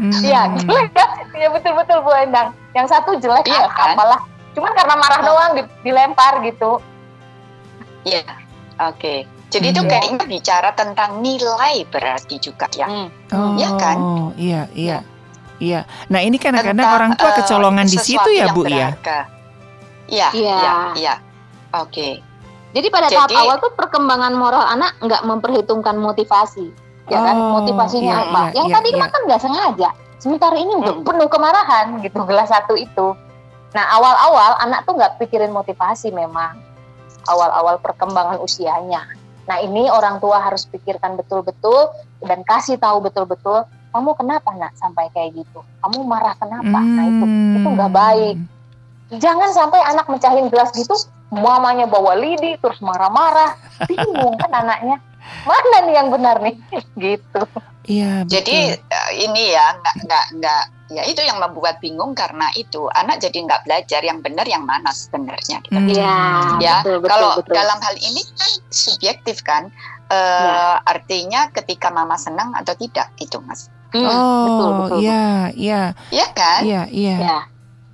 [0.03, 0.67] Iya, hmm.
[0.67, 1.07] jelek ya.
[1.39, 2.51] Iya betul-betul Bu Endang.
[2.75, 3.95] Yang satu jelek iya, kan?
[3.95, 4.21] apalah.
[4.59, 5.25] Cuman karena marah oh.
[5.31, 5.53] doang
[5.87, 6.83] dilempar gitu.
[8.03, 8.27] Iya.
[8.83, 8.99] Oke.
[8.99, 9.19] Okay.
[9.53, 9.75] Jadi hmm.
[9.77, 12.89] itu kayaknya bicara tentang nilai berarti juga ya.
[12.89, 13.09] Hmm.
[13.37, 13.97] Oh, ya kan?
[14.41, 14.99] Iya, iya.
[15.63, 15.87] Iya.
[16.11, 18.97] Nah, ini kan kadang orang tua eh, kecolongan uh, di situ ya, Bu ya.
[20.13, 21.15] Iya, iya, iya.
[21.73, 22.21] Oke.
[22.73, 26.73] Jadi pada Jadi, tahap awal tuh perkembangan moral anak nggak memperhitungkan motivasi,
[27.09, 27.37] ya kan?
[27.37, 28.43] Oh, Motivasinya iya, apa?
[28.49, 29.07] Iya, Yang iya, tadi iya.
[29.09, 29.89] kan nggak sengaja.
[30.21, 31.05] Sementara ini udah hmm.
[31.05, 33.17] penuh kemarahan gitu gelas satu itu.
[33.73, 36.61] Nah awal-awal anak tuh nggak pikirin motivasi memang
[37.27, 39.05] awal-awal perkembangan usianya.
[39.49, 41.91] Nah ini orang tua harus pikirkan betul-betul
[42.23, 45.61] dan kasih tahu betul-betul kamu kenapa nak sampai kayak gitu?
[45.85, 46.79] Kamu marah kenapa?
[46.81, 46.97] Hmm.
[46.97, 47.25] Nah itu
[47.61, 48.37] itu nggak baik.
[49.13, 50.97] Jangan sampai anak mecahin gelas gitu,
[51.29, 54.97] mamanya bawa lidi terus marah-marah, bingung kan anaknya.
[55.45, 56.57] Mana nih yang benar nih?
[57.05, 57.43] gitu.
[57.83, 58.23] Iya.
[58.31, 63.19] Jadi eh, ini ya nggak nggak nggak ya itu yang membuat bingung karena itu anak
[63.19, 65.99] jadi nggak belajar yang benar yang mana sebenarnya gitu.
[65.99, 66.17] Iya.
[66.63, 67.55] Ya betul, betul, kalau betul.
[67.59, 69.73] dalam hal ini kan subjektif kan
[70.15, 70.85] uh, ya.
[70.87, 73.67] artinya ketika mama senang atau tidak itu mas.
[73.93, 74.99] Hmm, oh betul betul.
[75.03, 75.27] Iya
[75.59, 75.83] iya.
[76.15, 76.61] Iya kan?
[76.63, 77.17] Iya iya.
[77.19, 77.39] Ya.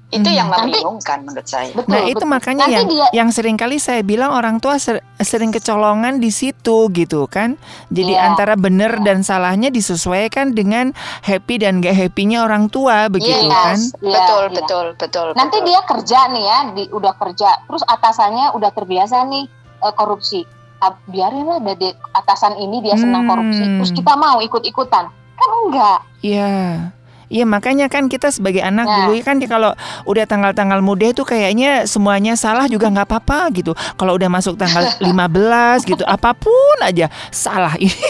[0.09, 0.39] Itu hmm.
[0.41, 1.69] yang membingungkan menurut saya.
[1.77, 3.07] Betul, nah, itu makanya Nanti yang dia...
[3.13, 7.61] yang sering kali saya bilang orang tua ser sering kecolongan di situ gitu kan.
[7.93, 8.33] Jadi yeah.
[8.33, 9.05] antara benar yeah.
[9.05, 13.53] dan salahnya disesuaikan dengan happy dan gak happynya orang tua begitu yes.
[13.53, 13.79] kan.
[14.01, 14.57] Yeah, betul, yeah.
[14.57, 15.29] betul, betul.
[15.37, 15.69] Nanti betul.
[15.69, 19.45] dia kerja nih ya, di, udah kerja, terus atasannya udah terbiasa nih
[19.85, 20.49] uh, korupsi.
[20.81, 23.31] Uh, biarinlah dari atasan ini dia senang hmm.
[23.35, 25.13] korupsi, terus kita mau ikut-ikutan.
[25.37, 26.01] Kan enggak.
[26.25, 26.49] Iya.
[26.49, 26.97] Yeah.
[27.29, 28.97] Iya makanya kan kita sebagai anak nah.
[29.05, 29.77] dulu kan kalau
[30.09, 33.77] udah tanggal-tanggal muda itu kayaknya semuanya salah juga nggak apa-apa gitu.
[34.01, 37.93] Kalau udah masuk tanggal 15 gitu apa pun aja salah ini.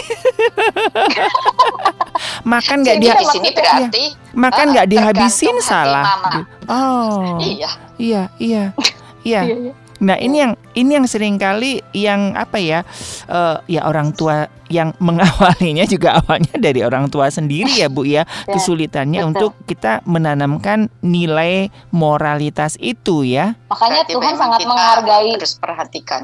[2.51, 6.03] makan nggak dia di sini berarti ya, makan nggak uh, dihabisin salah.
[6.15, 6.31] Mama.
[6.71, 7.39] Oh.
[7.43, 7.69] Iya.
[7.99, 8.63] Iya, iya.
[9.19, 9.75] Iya.
[9.99, 12.79] Nah ini yang ini yang sering kali yang apa ya
[13.27, 18.23] uh, ya orang tua yang mengawalinya juga awalnya dari orang tua sendiri ya bu ya,
[18.47, 19.29] ya kesulitannya betul.
[19.31, 23.59] untuk kita menanamkan nilai moralitas itu ya.
[23.67, 25.31] Makanya Berarti Tuhan sangat menghargai.
[25.35, 26.21] Terus perhatikan.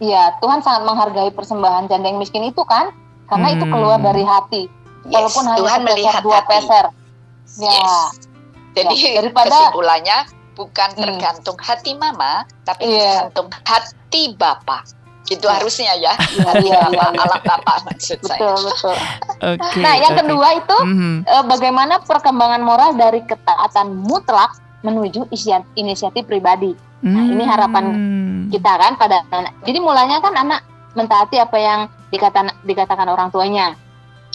[0.00, 2.94] Iya Tuhan sangat menghargai persembahan janda yang miskin itu kan
[3.28, 3.56] karena hmm.
[3.58, 4.62] itu keluar dari hati.
[5.08, 6.48] Yes, Walaupun Tuhan hanya melihat dua hati.
[6.50, 6.86] peser.
[7.58, 7.70] Ya.
[7.72, 8.30] Yes.
[8.70, 10.18] Jadi ya, daripada, kesimpulannya
[10.60, 11.00] bukan hmm.
[11.00, 13.32] tergantung hati mama, tapi yeah.
[13.32, 14.84] tergantung hati bapak.
[15.32, 15.56] Itu yeah.
[15.56, 16.12] harusnya ya.
[16.20, 17.04] Iya, iya, iya.
[17.16, 18.52] Alat bapak maksud betul, saya.
[18.68, 18.96] Betul,
[19.40, 20.20] okay, Nah, yang okay.
[20.20, 21.14] kedua itu mm-hmm.
[21.24, 24.52] uh, bagaimana perkembangan moral dari ketaatan mutlak
[24.84, 25.28] menuju
[25.76, 26.72] inisiatif pribadi.
[27.00, 28.40] Nah, ini harapan hmm.
[28.52, 29.56] kita kan pada anak.
[29.64, 30.60] Jadi mulanya kan anak
[30.92, 31.80] mentaati apa yang
[32.12, 33.72] dikatakan dikatakan orang tuanya.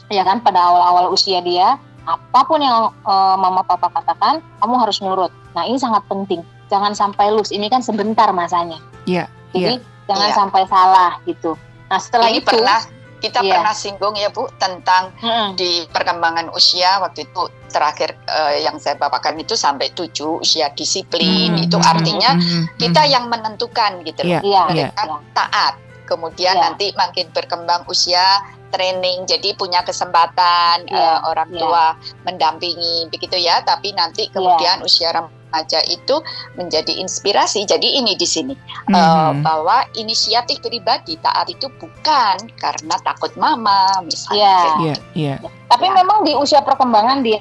[0.10, 5.02] Ya kan pada awal-awal usia dia apa pun yang uh, mama papa katakan kamu harus
[5.02, 10.06] nurut nah ini sangat penting jangan sampai lus ini kan sebentar masanya iya jadi yeah.
[10.12, 10.38] jangan yeah.
[10.38, 11.56] sampai salah gitu
[11.88, 12.80] nah setelah ini itu pernah
[13.24, 13.58] kita yeah.
[13.58, 15.58] pernah singgung ya bu tentang hmm.
[15.58, 21.56] di perkembangan usia waktu itu terakhir uh, yang saya bawakan itu sampai tujuh usia disiplin
[21.58, 21.66] hmm.
[21.66, 22.78] itu artinya hmm.
[22.78, 24.68] kita yang menentukan gitu loh yeah.
[24.70, 25.22] mereka yeah.
[25.34, 25.74] taat
[26.06, 26.64] kemudian yeah.
[26.70, 31.60] nanti makin berkembang usia training jadi punya kesempatan yeah, uh, orang yeah.
[31.64, 31.86] tua
[32.28, 34.88] mendampingi begitu ya tapi nanti kemudian yeah.
[34.88, 35.45] usia remaja
[35.88, 36.16] itu
[36.60, 38.96] menjadi inspirasi jadi ini di sini mm -hmm.
[38.96, 44.66] uh, bahwa inisiatif pribadi taat itu bukan karena takut mama misalnya yeah.
[44.66, 45.38] Yeah, yeah.
[45.40, 45.50] Iya.
[45.72, 45.96] tapi yeah.
[46.02, 47.40] memang di usia perkembangan dia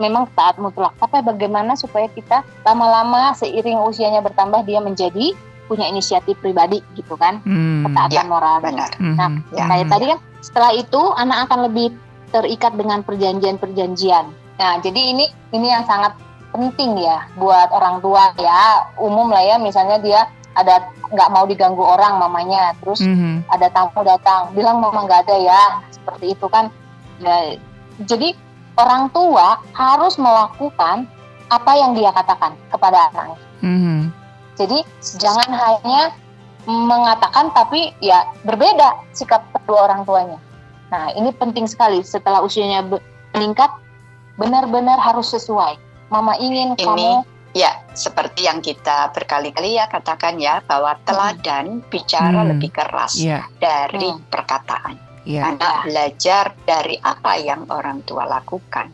[0.00, 5.36] memang taat mutlak tapi bagaimana supaya kita lama-lama seiring usianya bertambah dia menjadi
[5.70, 7.86] punya inisiatif pribadi gitu kan hmm.
[7.88, 8.90] ketaatan ya, moral benar.
[8.98, 9.56] Nah hmm.
[9.56, 9.64] ya.
[9.70, 11.94] kayak tadi kan setelah itu anak akan lebih
[12.32, 14.26] terikat dengan perjanjian-perjanjian.
[14.58, 16.16] Nah, jadi ini ini yang sangat
[16.52, 20.20] penting ya buat orang tua ya umum lah ya misalnya dia
[20.52, 23.48] ada nggak mau diganggu orang mamanya terus mm-hmm.
[23.48, 26.68] ada tamu datang bilang mama nggak ada ya seperti itu kan
[27.24, 27.56] ya,
[28.04, 28.36] jadi
[28.76, 31.08] orang tua harus melakukan
[31.48, 34.00] apa yang dia katakan kepada anaknya mm-hmm.
[34.60, 34.78] jadi
[35.16, 36.12] jangan hanya
[36.66, 40.38] mengatakan tapi ya berbeda sikap kedua orang tuanya.
[40.94, 42.86] Nah, ini penting sekali setelah usianya
[43.34, 43.70] meningkat
[44.38, 45.80] benar-benar harus sesuai.
[46.12, 47.24] Mama ingin ini, kamu
[47.56, 51.88] ya seperti yang kita berkali-kali ya katakan ya bahwa teladan hmm.
[51.88, 52.50] bicara hmm.
[52.52, 53.48] lebih keras yeah.
[53.56, 54.28] dari hmm.
[54.28, 55.00] perkataan.
[55.24, 55.54] Yeah.
[55.54, 58.90] Anak belajar dari apa yang orang tua lakukan.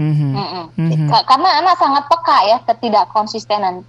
[0.00, 0.32] Mm-hmm.
[0.80, 1.08] Mm-hmm.
[1.12, 3.84] Karena anak sangat peka ya ketidakkonsistenan.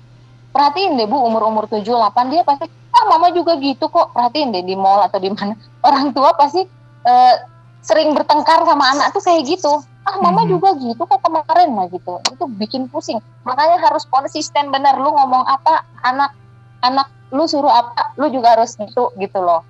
[0.52, 4.64] Perhatiin deh Bu umur-umur 7 8 dia pasti ah mama juga gitu kok perhatiin deh
[4.68, 5.56] di mall atau di mana
[5.88, 6.68] orang tua pasti
[7.08, 7.36] uh,
[7.80, 10.50] sering bertengkar sama anak tuh kayak gitu ah mama hmm.
[10.58, 15.46] juga gitu kok kemarin lah gitu itu bikin pusing makanya harus konsisten benar lu ngomong
[15.46, 16.34] apa anak
[16.82, 19.62] anak lu suruh apa lu juga harus gitu gitu loh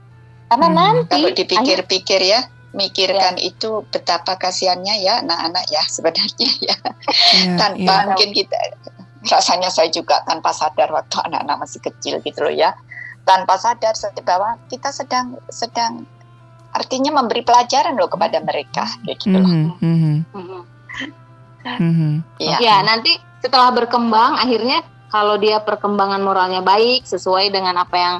[0.47, 0.75] karena hmm.
[0.75, 3.51] nanti kalau dipikir-pikir ya mikirkan ya.
[3.51, 6.75] itu betapa kasihannya ya anak-anak ya sebenarnya ya,
[7.35, 8.03] ya tanpa ya.
[8.07, 8.55] mungkin kita
[9.27, 12.73] rasanya saya juga tanpa sadar waktu anak-anak masih kecil gitu loh ya
[13.27, 16.07] tanpa sadar bahwa kita sedang sedang
[16.71, 19.47] artinya memberi pelajaran loh kepada mereka gitu loh.
[19.47, 20.15] Mm -hmm.
[21.61, 22.13] Mm -hmm.
[22.41, 22.57] Ya.
[22.57, 24.81] ya nanti setelah berkembang akhirnya
[25.11, 28.15] kalau dia perkembangan moralnya baik sesuai dengan apa yang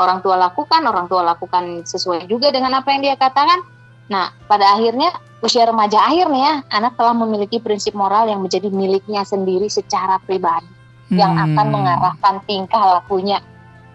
[0.00, 3.60] orang tua lakukan, orang tua lakukan sesuai juga dengan apa yang dia katakan.
[4.08, 5.12] Nah, pada akhirnya
[5.44, 10.16] usia remaja akhir nih ya, anak telah memiliki prinsip moral yang menjadi miliknya sendiri secara
[10.24, 10.66] pribadi,
[11.12, 11.18] hmm.
[11.20, 13.38] yang akan mengarahkan tingkah lakunya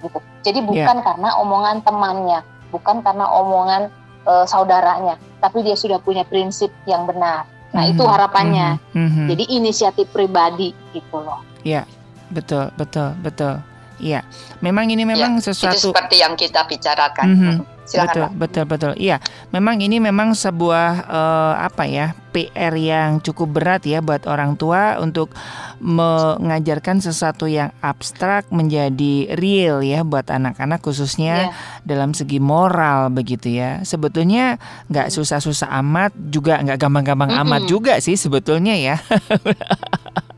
[0.05, 0.21] gitu.
[0.45, 0.65] Jadi ya.
[0.69, 1.05] bukan yeah.
[1.05, 2.39] karena omongan temannya,
[2.75, 3.87] bukan karena omongan
[4.27, 7.47] uh, saudaranya, tapi dia sudah punya prinsip yang benar.
[7.71, 7.91] Nah, mm-hmm.
[7.95, 8.69] itu harapannya.
[8.91, 9.25] Mm-hmm.
[9.31, 11.39] Jadi inisiatif pribadi gitu loh.
[11.63, 11.87] Iya.
[12.25, 13.61] Betul, betul, betul.
[14.01, 14.25] Iya.
[14.59, 17.27] Memang ini memang ya, sesuatu itu seperti yang kita bicarakan.
[17.31, 17.55] Mm-hmm.
[17.85, 18.91] Silakan, betul, betul, betul.
[18.97, 19.21] Iya,
[19.53, 24.99] memang ini memang sebuah uh, apa ya PR yang cukup berat ya buat orang tua
[24.99, 25.31] untuk
[25.79, 31.85] mengajarkan sesuatu yang abstrak menjadi real ya buat anak-anak khususnya yeah.
[31.87, 33.85] dalam segi moral begitu ya.
[33.85, 34.59] Sebetulnya
[34.91, 37.47] nggak susah-susah amat, juga nggak gampang-gampang mm -hmm.
[37.47, 38.97] amat juga sih sebetulnya ya.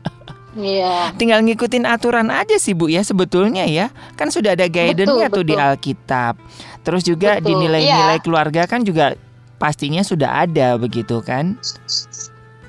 [0.58, 1.14] Iya.
[1.14, 3.94] Tinggal ngikutin aturan aja sih Bu ya sebetulnya ya.
[4.18, 6.34] Kan sudah ada guidance-nya tuh di Alkitab.
[6.82, 7.54] Terus juga betul.
[7.54, 8.24] di nilai-nilai iya.
[8.24, 9.14] keluarga kan juga
[9.62, 11.54] pastinya sudah ada begitu kan?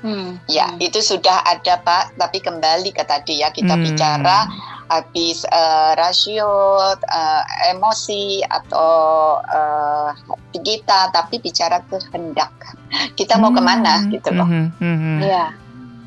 [0.00, 0.40] Hmm.
[0.48, 0.80] Ya, hmm.
[0.80, 3.84] itu sudah ada Pak, tapi kembali ke tadi ya kita hmm.
[3.84, 4.48] bicara
[4.90, 6.48] habis uh, rasio,
[6.88, 8.90] uh, emosi atau
[9.44, 10.10] uh,
[10.56, 12.50] kita, tapi bicara kehendak.
[13.14, 13.58] Kita mau hmm.
[13.60, 14.48] ke mana gitu loh?
[14.48, 14.72] Hmm.
[14.80, 14.98] Hmm.
[14.98, 15.18] hmm.
[15.20, 15.44] Ya.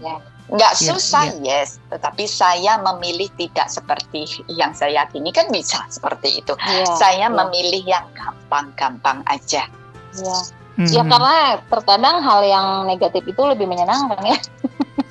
[0.02, 0.16] ya.
[0.52, 1.64] Nggak yeah, susah, yeah.
[1.64, 1.80] yes.
[1.88, 6.54] Tetapi saya memilih tidak seperti yang saya yakini kan bisa seperti itu.
[6.68, 7.32] Yeah, saya yeah.
[7.32, 9.66] memilih yang gampang-gampang aja.
[10.20, 10.44] Yeah.
[10.74, 10.89] Hmm.
[10.89, 14.39] Ya karena terkadang hal yang negatif itu lebih menyenangkan ya.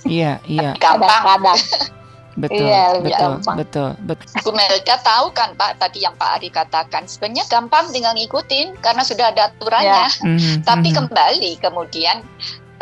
[0.02, 0.70] Iya, iya.
[0.82, 1.22] Gampang.
[1.22, 1.60] Kadang.
[2.32, 3.56] Betul, iya, betul, gampang.
[3.60, 4.40] betul, betul.
[4.40, 9.04] Bu Melda tahu kan Pak tadi yang Pak Ari katakan sebenarnya gampang tinggal ngikutin karena
[9.04, 10.08] sudah ada aturannya.
[10.08, 10.08] Ya.
[10.24, 10.56] Mm -hmm.
[10.64, 10.98] Tapi mm -hmm.
[11.12, 12.16] kembali kemudian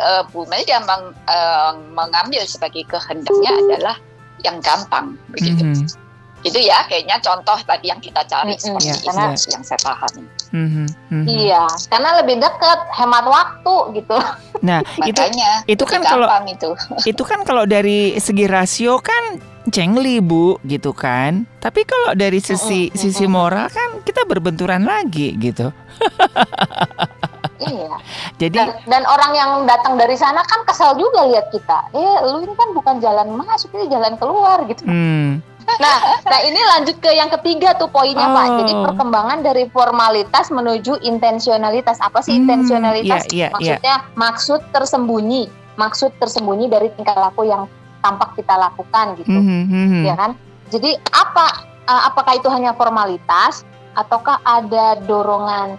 [0.01, 3.95] uh, Bu Melda meng, uh, mengambil sebagai kehendaknya adalah
[4.41, 5.61] yang gampang begitu.
[5.61, 6.09] Mm -hmm.
[6.41, 8.65] Itu ya kayaknya contoh tadi yang kita cari mm -hmm.
[8.65, 10.23] seperti ya, itu karena, yang saya pahami.
[10.51, 11.23] Mm -hmm.
[11.29, 14.17] Iya, karena lebih dekat, hemat waktu gitu.
[14.65, 16.69] Nah, Makanya, itu itu kan kalau itu.
[17.13, 19.37] itu kan kalau dari segi rasio kan
[19.69, 21.45] cengli bu gitu kan.
[21.61, 22.97] Tapi kalau dari sisi mm -hmm.
[22.97, 25.69] sisi moral kan kita berbenturan lagi gitu.
[27.61, 27.93] Iya.
[28.41, 31.93] Jadi dan, dan orang yang datang dari sana kan kesal juga lihat kita.
[31.93, 34.81] Eh, lu ini kan bukan jalan masuk, ini jalan keluar gitu.
[34.85, 35.45] Hmm.
[35.61, 38.33] Nah, nah ini lanjut ke yang ketiga tuh poinnya oh.
[38.33, 38.47] Pak.
[38.65, 42.01] Jadi perkembangan dari formalitas menuju intensionalitas.
[42.01, 43.29] Apa sih hmm, intensionalitas?
[43.29, 44.17] Yeah, yeah, Maksudnya yeah.
[44.17, 45.47] maksud tersembunyi,
[45.77, 47.69] maksud tersembunyi dari tingkah laku yang
[48.01, 50.01] tampak kita lakukan gitu, mm -hmm.
[50.09, 50.33] ya kan?
[50.73, 51.69] Jadi apa?
[51.85, 53.65] Uh, apakah itu hanya formalitas
[53.97, 55.75] ataukah ada dorongan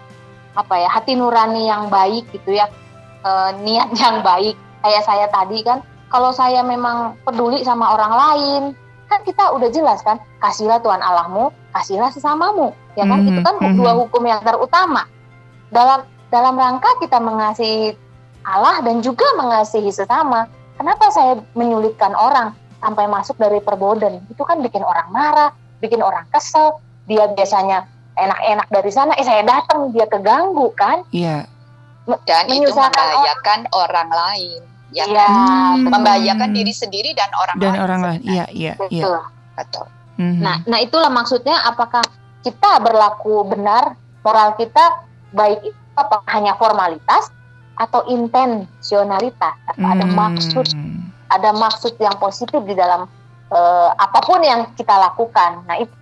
[0.52, 2.68] apa ya hati nurani yang baik gitu ya.
[3.22, 3.30] E,
[3.62, 4.56] niat yang baik.
[4.82, 5.80] Kayak saya tadi kan
[6.10, 8.62] kalau saya memang peduli sama orang lain
[9.08, 12.72] kan kita udah jelas kan kasihlah Tuhan Allahmu kasihlah sesamamu.
[12.96, 13.24] Ya kan?
[13.24, 13.30] Mm -hmm.
[13.36, 13.78] itu kan mm-hmm.
[13.78, 15.08] dua hukum yang terutama.
[15.72, 17.96] Dalam dalam rangka kita mengasihi
[18.42, 24.24] Allah dan juga mengasihi sesama kenapa saya menyulitkan orang sampai masuk dari perboden?
[24.28, 26.78] Itu kan bikin orang marah bikin orang kesel.
[27.10, 31.04] Dia biasanya enak-enak dari sana eh saya datang dia keganggu kan?
[31.14, 31.48] Iya.
[32.26, 34.60] Dan itu membahayakan orang, orang lain
[34.92, 35.88] ya iya, kan?
[35.88, 39.24] membahayakan diri sendiri dan orang dan lain orang lain iya iya iya.
[39.56, 39.88] Betul.
[40.20, 40.40] Mm-hmm.
[40.44, 42.04] nah nah itulah maksudnya apakah
[42.44, 46.24] kita berlaku benar moral kita baik itu apa?
[46.30, 47.32] Hanya formalitas
[47.76, 49.56] atau intensionalitas?
[49.68, 49.92] Atau mm.
[49.92, 50.66] ada maksud
[51.32, 53.08] ada maksud yang positif di dalam
[53.48, 55.64] uh, apa pun yang kita lakukan?
[55.64, 55.94] Nah itu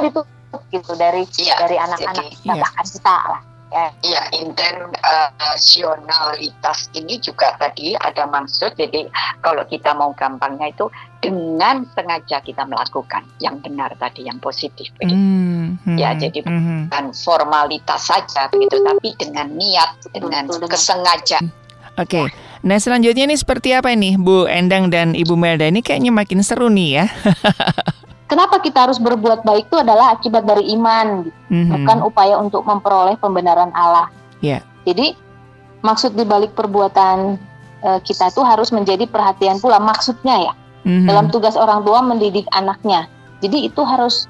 [0.00, 0.20] itu
[0.70, 2.66] gitu dari ya, dari anak-anak kita ya.
[2.82, 3.42] kita lah.
[3.74, 3.90] Ya.
[4.06, 8.78] Iya, intensionalitas ini juga tadi ada maksud.
[8.78, 9.10] Jadi
[9.42, 10.86] kalau kita mau gampangnya itu
[11.18, 14.94] dengan sengaja kita melakukan yang benar tadi, yang positif.
[15.02, 21.50] Mm, hmm, ya, jadi mm, bukan formalitas saja begitu, tapi dengan niat, dengan kesengajaan.
[21.98, 22.26] Oke, okay.
[22.66, 26.68] nah selanjutnya ini seperti apa ini Bu Endang dan Ibu Melda ini kayaknya makin seru
[26.70, 27.06] nih ya.
[28.24, 31.84] Kenapa kita harus berbuat baik itu adalah akibat dari iman, mm-hmm.
[31.84, 34.08] bukan upaya untuk memperoleh pembenaran Allah.
[34.40, 34.64] Yeah.
[34.88, 35.12] Jadi
[35.84, 37.36] maksud dibalik perbuatan
[37.84, 40.52] uh, kita itu harus menjadi perhatian pula maksudnya ya
[40.88, 41.04] mm-hmm.
[41.04, 43.04] dalam tugas orang tua mendidik anaknya.
[43.44, 44.24] Jadi itu harus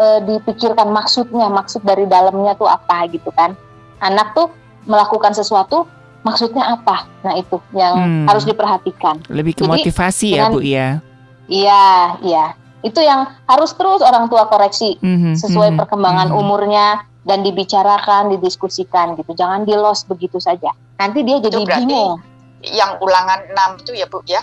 [0.00, 3.52] uh, dipikirkan maksudnya, maksud dari dalamnya tuh apa gitu kan.
[4.00, 4.48] Anak tuh
[4.88, 5.84] melakukan sesuatu
[6.24, 7.04] maksudnya apa?
[7.28, 8.24] Nah itu yang hmm.
[8.24, 9.20] harus diperhatikan.
[9.28, 11.04] Lebih ke Jadi, motivasi ya bu ya.
[11.48, 11.84] Iya,
[12.24, 12.46] iya
[12.86, 16.40] itu yang harus terus orang tua koreksi mm-hmm, sesuai mm-hmm, perkembangan mm-hmm.
[16.40, 16.86] umurnya
[17.26, 19.34] dan dibicarakan, didiskusikan gitu.
[19.34, 20.72] Jangan di loss begitu saja.
[20.96, 22.22] Nanti dia jadi bingung.
[22.64, 23.44] Yang ulangan
[23.76, 24.42] 6 itu ya, Bu ya?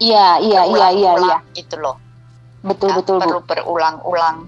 [0.00, 1.36] Iya, iya, iya, iya, iya.
[1.52, 2.00] Itu loh.
[2.64, 3.46] Betul, nah, betul, perlu Bu.
[3.46, 4.38] berulang-ulang.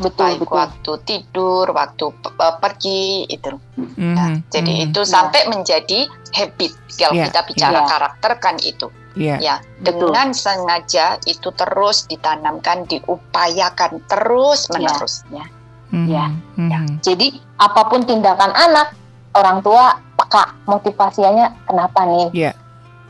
[0.00, 0.56] Betul, Baik betul.
[0.56, 2.04] waktu tidur, waktu
[2.36, 3.50] pergi itu.
[3.80, 4.86] Mm-hmm, nah, jadi mm-hmm.
[4.92, 5.50] itu sampai yeah.
[5.50, 6.00] menjadi
[6.36, 6.72] habit.
[7.00, 7.88] Kalau yeah, kita bicara yeah.
[7.88, 8.86] karakter kan itu.
[9.18, 9.38] Yeah.
[9.42, 10.38] Ya, dengan Betul.
[10.38, 15.26] sengaja itu terus ditanamkan, diupayakan terus menerus.
[15.34, 15.46] Ya.
[15.90, 16.06] Mm-hmm.
[16.06, 16.26] Ya.
[16.30, 16.70] Mm-hmm.
[16.70, 16.78] ya.
[17.02, 17.26] Jadi
[17.58, 18.94] apa pun tindakan anak,
[19.34, 22.28] orang tua peka motivasinya kenapa nih?
[22.30, 22.54] Yeah.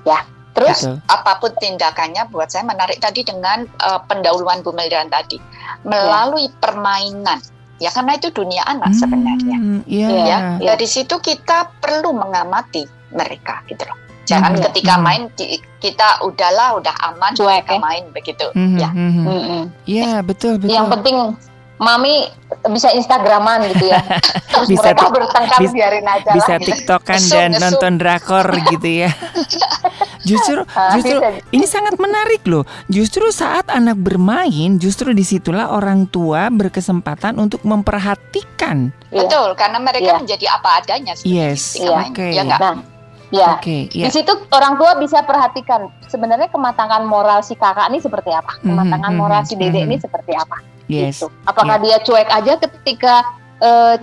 [0.08, 0.24] Ya.
[0.50, 0.96] Terus Betul.
[1.06, 5.38] apa pun tindakannya buat saya menarik tadi dengan uh, pendahuluan Bu Meldan tadi
[5.86, 6.58] melalui yeah.
[6.58, 7.38] permainan
[7.80, 9.58] ya karena itu dunia anak hmm, sebenarnya.
[9.88, 10.42] Yeah, ya, yeah.
[10.60, 14.09] dari situ kita perlu mengamati mereka gitu loh.
[14.30, 15.02] Jangan hmm, ketika hmm.
[15.02, 15.22] main
[15.82, 17.78] kita udahlah udah aman cuek ya?
[17.82, 18.46] main begitu.
[18.54, 18.94] Hmm, ya.
[18.94, 19.26] Hmm, hmm.
[19.26, 19.64] hmm.
[19.90, 20.70] Ya, betul betul.
[20.70, 21.16] Yang penting
[21.80, 22.28] mami
[22.68, 24.04] bisa instagraman gitu ya
[24.52, 27.32] terus bisa mereka bertengkar bis, biarin aja bisa lah, tiktokan gitu.
[27.32, 27.62] dan ngesum.
[27.64, 29.10] nonton drakor gitu ya
[30.28, 31.16] justru ah, justru
[31.56, 37.64] ini sangat menarik loh justru saat anak bermain justru di situlah orang tua berkesempatan untuk
[37.64, 40.20] memperhatikan betul karena mereka yeah.
[40.20, 42.36] menjadi apa adanya yes oke okay.
[42.36, 42.76] ya nah,
[43.30, 44.10] Ya, okay, yeah.
[44.10, 48.74] di situ orang tua bisa perhatikan sebenarnya kematangan moral si kakak ini seperti apa, mhm,
[48.74, 49.94] kematangan mm -hmm, moral si dedek mm -hmm.
[49.94, 50.56] ini seperti apa.
[50.90, 51.22] Yes.
[51.22, 51.26] Gitu.
[51.46, 51.84] Apakah yeah.
[51.86, 53.14] dia cuek aja ketika
[53.62, 53.94] uh,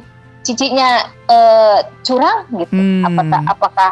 [0.47, 2.71] cicinya uh, curang gitu?
[2.71, 3.03] Hmm.
[3.03, 3.91] Apakah apakah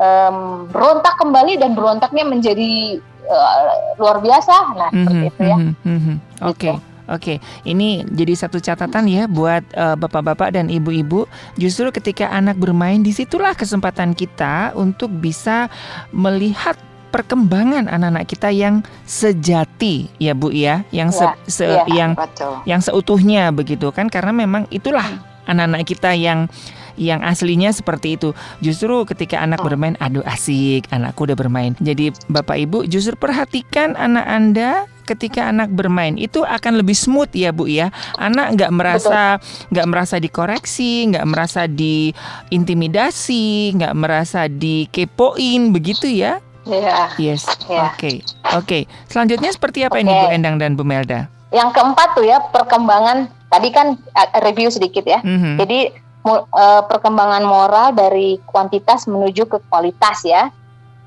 [0.00, 0.36] um,
[0.72, 2.96] berontak kembali dan berontaknya menjadi
[3.28, 4.54] uh, luar biasa?
[4.72, 5.56] Nah, mm -hmm, seperti itu ya.
[5.60, 6.16] Mm -hmm,
[6.48, 6.56] Oke.
[6.56, 6.74] Okay.
[6.80, 6.91] Gitu.
[7.12, 11.28] Oke, ini jadi satu catatan ya buat uh, bapak-bapak dan ibu-ibu.
[11.60, 15.68] Justru ketika anak bermain, di situlah kesempatan kita untuk bisa
[16.08, 16.80] melihat
[17.12, 22.64] perkembangan anak-anak kita yang sejati ya Bu ya, yang se, ya, se ya, yang betul.
[22.64, 25.52] yang seutuhnya begitu kan karena memang itulah hmm.
[25.52, 26.48] anak-anak kita yang
[26.96, 28.36] yang aslinya seperti itu.
[28.64, 29.66] Justru ketika anak oh.
[29.68, 31.72] bermain, aduh asik, anakku udah bermain.
[31.78, 34.70] Jadi Bapak Ibu justru perhatikan anak Anda
[35.02, 37.90] ketika anak bermain itu akan lebih smooth ya Bu ya.
[38.16, 46.38] Anak nggak merasa nggak merasa dikoreksi, nggak merasa diintimidasi, nggak merasa dikepoin begitu ya.
[46.62, 47.10] Iya.
[47.18, 47.42] Yes.
[47.66, 47.90] Ya.
[47.90, 47.98] Oke.
[47.98, 48.16] Okay.
[48.54, 48.62] Oke.
[48.62, 48.82] Okay.
[49.10, 50.06] Selanjutnya seperti apa okay.
[50.06, 51.26] ini Bu Endang dan Bu Melda?
[51.52, 55.20] Yang keempat tuh ya perkembangan tadi kan uh, review sedikit ya.
[55.20, 55.54] Mm -hmm.
[55.60, 55.78] Jadi
[56.26, 60.48] uh, perkembangan moral dari kuantitas menuju ke kualitas ya.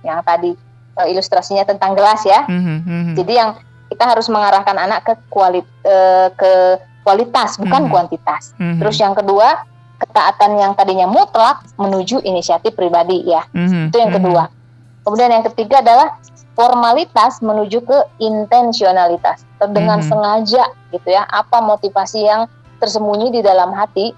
[0.05, 0.51] Yang tadi
[0.99, 2.45] uh, ilustrasinya tentang gelas ya.
[2.45, 3.15] Mm -hmm.
[3.17, 3.49] Jadi yang
[3.91, 7.91] kita harus mengarahkan anak ke kualit uh, ke kualitas bukan mm -hmm.
[7.91, 8.43] kuantitas.
[8.55, 8.79] Mm -hmm.
[8.83, 9.63] Terus yang kedua
[9.95, 13.47] ketaatan yang tadinya mutlak menuju inisiatif pribadi ya.
[13.55, 13.83] Mm -hmm.
[13.89, 14.43] Itu yang kedua.
[14.45, 14.63] Mm -hmm
[15.05, 16.17] Kemudian yang ketiga adalah
[16.57, 20.09] formalitas menuju ke intensionalitas dengan mm -hmm.
[20.09, 22.49] sengaja gitu ya apa motivasi yang
[22.81, 24.17] tersembunyi di dalam hati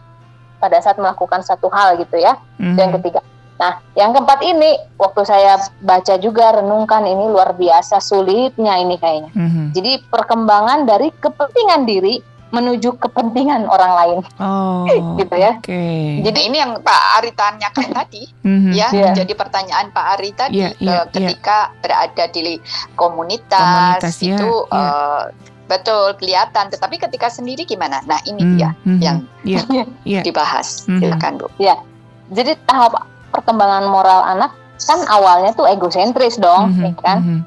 [0.58, 2.78] pada saat melakukan satu hal gitu ya mm -hmm.
[2.78, 3.22] yang ketiga
[3.58, 9.32] nah yang keempat ini waktu saya baca juga renungkan ini luar biasa sulitnya ini kayaknya
[9.34, 9.66] mm -hmm.
[9.74, 14.20] jadi perkembangan dari kepentingan diri menuju kepentingan orang lain.
[14.40, 14.88] Oh,
[15.20, 15.60] gitu ya.
[15.60, 16.24] Okay.
[16.24, 18.74] Jadi ini yang Pak Ari tanyakan tadi, mm-hmm.
[18.74, 19.14] ya, yeah.
[19.14, 21.80] jadi pertanyaan Pak Ari tadi yeah, yeah, ketika yeah.
[21.84, 22.60] berada di
[22.96, 24.92] komunitas, komunitas itu yeah, yeah.
[24.92, 25.24] Uh,
[25.68, 26.72] betul kelihatan.
[26.72, 28.02] Tetapi ketika sendiri gimana?
[28.08, 28.58] Nah ini mm-hmm.
[28.58, 29.00] dia mhm.
[29.04, 29.64] yang yeah,
[30.08, 30.24] yeah.
[30.24, 30.88] dibahas.
[30.88, 31.00] Mm-hmm.
[31.04, 31.48] Silakan Bu.
[31.62, 31.76] Ya,
[32.32, 33.06] jadi tahap
[33.36, 36.86] perkembangan moral anak kan awalnya tuh egosentris dong, mm-hmm.
[36.88, 37.18] ya kan?
[37.22, 37.42] Mm-hmm.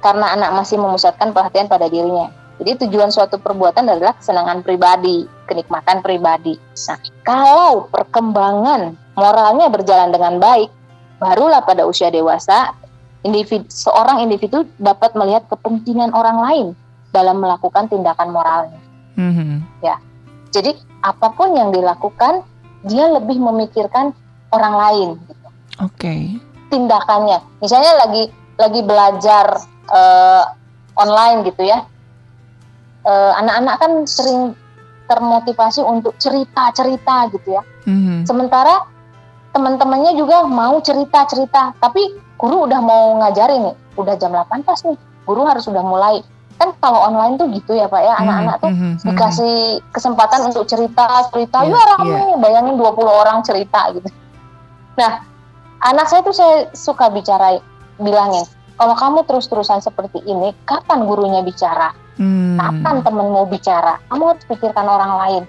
[0.00, 6.04] Karena anak masih memusatkan perhatian pada dirinya jadi tujuan suatu perbuatan adalah kesenangan pribadi, kenikmatan
[6.04, 6.60] pribadi.
[6.92, 10.68] Nah, kalau perkembangan moralnya berjalan dengan baik,
[11.16, 12.76] barulah pada usia dewasa
[13.24, 16.66] individu, seorang individu dapat melihat kepentingan orang lain
[17.10, 18.80] dalam melakukan tindakan moralnya.
[19.18, 19.84] Mm-hmm.
[19.84, 19.96] Ya,
[20.54, 22.46] jadi apa pun yang dilakukan,
[22.86, 24.14] dia lebih memikirkan
[24.54, 25.08] orang lain.
[25.26, 25.46] Gitu.
[25.82, 25.94] Oke.
[25.98, 26.22] Okay.
[26.70, 29.58] Tindakannya, misalnya lagi lagi belajar
[29.90, 30.44] uh,
[30.94, 31.82] online gitu ya,
[33.00, 34.52] Eh, anak-anak uh, kan sering
[35.08, 37.62] termotivasi untuk cerita-cerita gitu ya.
[37.88, 38.28] Mm-hmm.
[38.28, 38.84] Sementara
[39.56, 45.00] teman-temannya juga mau cerita-cerita, tapi guru udah mau ngajarin nih, udah jam 8 pas nih,
[45.24, 46.20] guru harus sudah mulai.
[46.60, 48.22] Kan kalau online tuh gitu ya Pak ya, mm-hmm.
[48.28, 48.92] anak-anak tuh mm-hmm.
[49.08, 49.56] dikasih
[49.96, 52.36] kesempatan untuk cerita-cerita, yeah, ya rame, yeah.
[52.36, 54.08] bayangin 20 orang cerita gitu.
[55.00, 55.24] Nah,
[55.80, 57.56] anak saya tuh saya suka bicara
[57.96, 58.44] bilangin,
[58.80, 61.92] kalau kamu terus-terusan seperti ini, kapan gurunya bicara?
[62.16, 62.56] Hmm.
[62.56, 64.00] Kapan temen mau bicara?
[64.08, 65.42] Kamu harus pikirkan orang lain.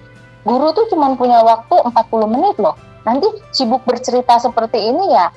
[0.44, 2.76] Guru tuh cuma punya waktu 40 menit loh.
[3.08, 3.24] Nanti
[3.56, 5.32] sibuk bercerita seperti ini ya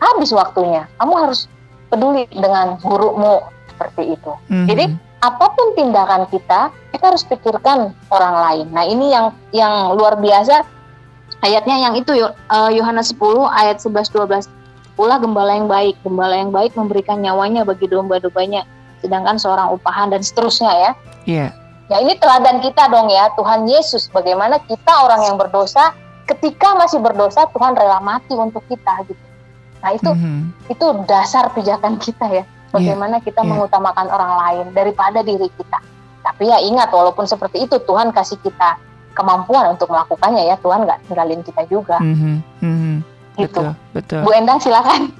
[0.00, 0.88] habis waktunya.
[0.96, 1.52] Kamu harus
[1.92, 3.44] peduli dengan gurumu
[3.98, 4.32] seperti itu.
[4.46, 4.66] Hmm.
[4.70, 4.84] Jadi
[5.18, 8.66] apa pun tindakan kita, kita harus pikirkan orang lain.
[8.70, 10.62] Nah ini yang yang luar biasa
[11.42, 13.18] ayatnya yang itu eh, Yohanes 10
[13.50, 14.46] ayat 11 12
[14.98, 18.66] Pula gembala yang baik, gembala yang baik memberikan nyawanya bagi domba-dombanya,
[18.98, 20.90] sedangkan seorang upahan dan seterusnya ya.
[21.22, 21.38] Iya.
[21.46, 21.50] Yeah.
[21.86, 25.94] Ya ini teladan kita dong ya, Tuhan Yesus bagaimana kita orang yang berdosa
[26.26, 29.22] ketika masih berdosa Tuhan rela mati untuk kita gitu.
[29.86, 30.40] Nah itu mm -hmm.
[30.66, 33.26] itu dasar pijakan kita ya, bagaimana yeah.
[33.26, 33.50] kita yeah.
[33.50, 35.78] mengutamakan orang lain daripada diri kita.
[36.24, 38.76] Tapi ya ingat walaupun seperti itu Tuhan kasih kita
[39.16, 41.96] kemampuan untuk melakukannya ya Tuhan nggak tinggalin kita juga.
[41.98, 42.36] Mm -hmm.
[42.62, 42.96] Mm -hmm
[43.38, 43.62] gitu.
[43.62, 44.20] Betul, betul.
[44.26, 45.14] Bu Endang silakan.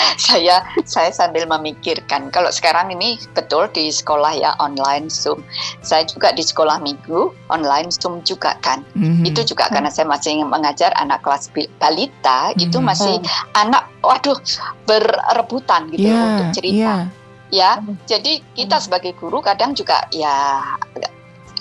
[0.26, 5.42] saya saya sambil memikirkan kalau sekarang ini betul di sekolah ya online Zoom.
[5.82, 8.82] Saya juga di sekolah minggu online Zoom juga kan.
[8.94, 9.28] Mm-hmm.
[9.28, 12.64] Itu juga karena saya masih mengajar anak kelas balita mm-hmm.
[12.64, 13.62] itu masih mm-hmm.
[13.62, 14.38] anak waduh
[14.86, 16.78] berebutan gitu yeah, untuk cerita.
[16.78, 17.02] Yeah.
[17.46, 17.78] Ya,
[18.10, 20.66] jadi kita sebagai guru kadang juga ya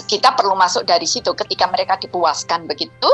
[0.05, 3.09] kita perlu masuk dari situ ketika mereka dipuaskan begitu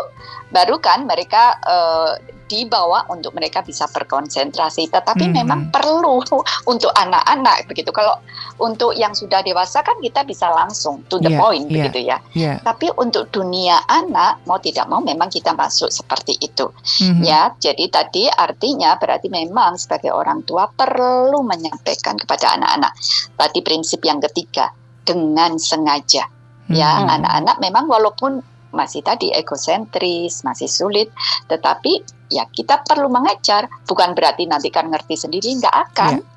[0.51, 2.13] baru kan mereka uh,
[2.51, 4.91] dibawa untuk mereka bisa berkonsentrasi.
[4.91, 5.35] Tetapi hmm.
[5.39, 6.19] memang perlu
[6.67, 7.95] untuk anak-anak begitu.
[7.95, 8.19] Kalau
[8.59, 12.17] untuk yang sudah dewasa kan kita bisa langsung to the yeah, point yeah, begitu ya.
[12.35, 12.57] Yeah.
[12.59, 16.67] Tapi untuk dunia anak mau tidak mau memang kita masuk seperti itu.
[16.99, 17.23] Hmm.
[17.23, 22.91] Ya, jadi tadi artinya berarti memang sebagai orang tua perlu menyampaikan kepada anak-anak.
[23.39, 24.75] Tadi prinsip yang ketiga
[25.07, 26.40] dengan sengaja.
[26.71, 27.15] Ya, hmm.
[27.21, 28.41] anak-anak memang walaupun
[28.71, 31.11] masih tadi egosentris, masih sulit,
[31.51, 32.01] tetapi
[32.31, 36.23] ya kita perlu mengejar, bukan berarti nanti kan ngerti sendiri, nggak akan.
[36.23, 36.29] Yeah.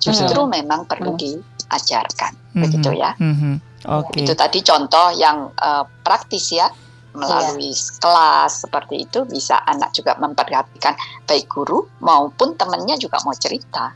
[0.00, 0.50] Justru hmm.
[0.50, 1.20] memang perlu hmm.
[1.20, 2.62] diajarkan, hmm.
[2.66, 3.14] begitu ya.
[3.16, 3.62] Hmm.
[3.80, 4.26] Okay.
[4.26, 6.68] Itu tadi contoh yang uh, praktis ya,
[7.14, 7.98] melalui yeah.
[7.98, 10.94] kelas seperti itu bisa anak juga memperhatikan
[11.26, 13.94] baik guru maupun temannya juga mau cerita.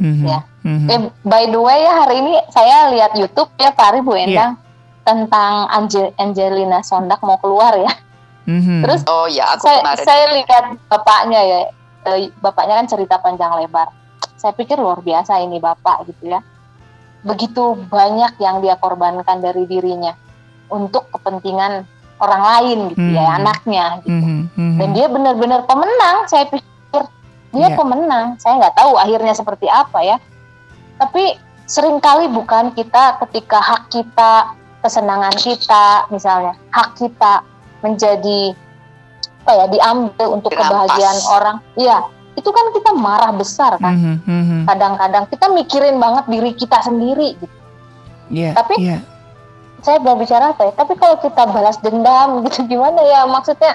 [0.00, 0.24] Mm-hmm.
[0.24, 0.40] Ya.
[0.64, 0.88] Mm-hmm.
[0.88, 4.56] Eh, by the way ya hari ini saya lihat YouTube ya Pak Ari Bu Endang.
[4.56, 4.71] Yeah
[5.02, 7.92] tentang Angel Angelina Sondak mau keluar ya.
[8.46, 8.80] Mm-hmm.
[8.82, 10.02] Terus oh ya aku saya, kemarin.
[10.06, 11.58] saya lihat bapaknya ya,
[12.10, 13.90] eh, bapaknya kan cerita panjang lebar.
[14.34, 16.42] Saya pikir luar biasa ini bapak gitu ya.
[17.22, 20.10] Begitu banyak yang dia korbankan dari dirinya
[20.70, 21.86] untuk kepentingan
[22.18, 23.18] orang lain gitu mm-hmm.
[23.18, 24.10] ya anaknya gitu.
[24.10, 24.78] Mm-hmm.
[24.78, 26.26] Dan dia benar-benar pemenang.
[26.26, 27.02] Saya pikir
[27.54, 27.78] dia yeah.
[27.78, 28.26] pemenang.
[28.42, 30.16] Saya nggak tahu akhirnya seperti apa ya.
[30.98, 37.46] Tapi sering kali bukan kita ketika hak kita kesenangan kita misalnya hak kita
[37.80, 38.52] menjadi
[39.42, 40.70] apa ya diambil untuk Dirampas.
[40.70, 41.98] kebahagiaan orang iya
[42.38, 44.62] itu kan kita marah besar kan mm -hmm.
[44.70, 47.56] kadang-kadang kita mikirin banget diri kita sendiri gitu
[48.30, 49.02] yeah, tapi yeah.
[49.82, 53.74] saya berbicara apa ya tapi kalau kita balas dendam gitu gimana ya maksudnya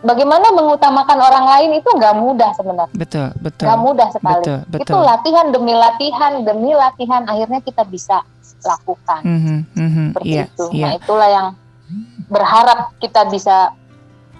[0.00, 2.96] bagaimana mengutamakan orang lain itu nggak mudah sebenarnya.
[2.96, 3.66] Betul, betul.
[3.68, 4.44] Nggak mudah sekali.
[4.44, 4.84] Betul, betul.
[4.84, 8.24] Itu latihan demi latihan demi latihan akhirnya kita bisa
[8.64, 9.20] lakukan.
[9.24, 10.64] Mm -hmm, mm -hmm, Seperti yeah, itu.
[10.72, 10.82] Yeah.
[10.82, 11.48] Nah itulah yang
[12.30, 13.74] berharap kita bisa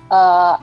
[0.09, 0.55] uh,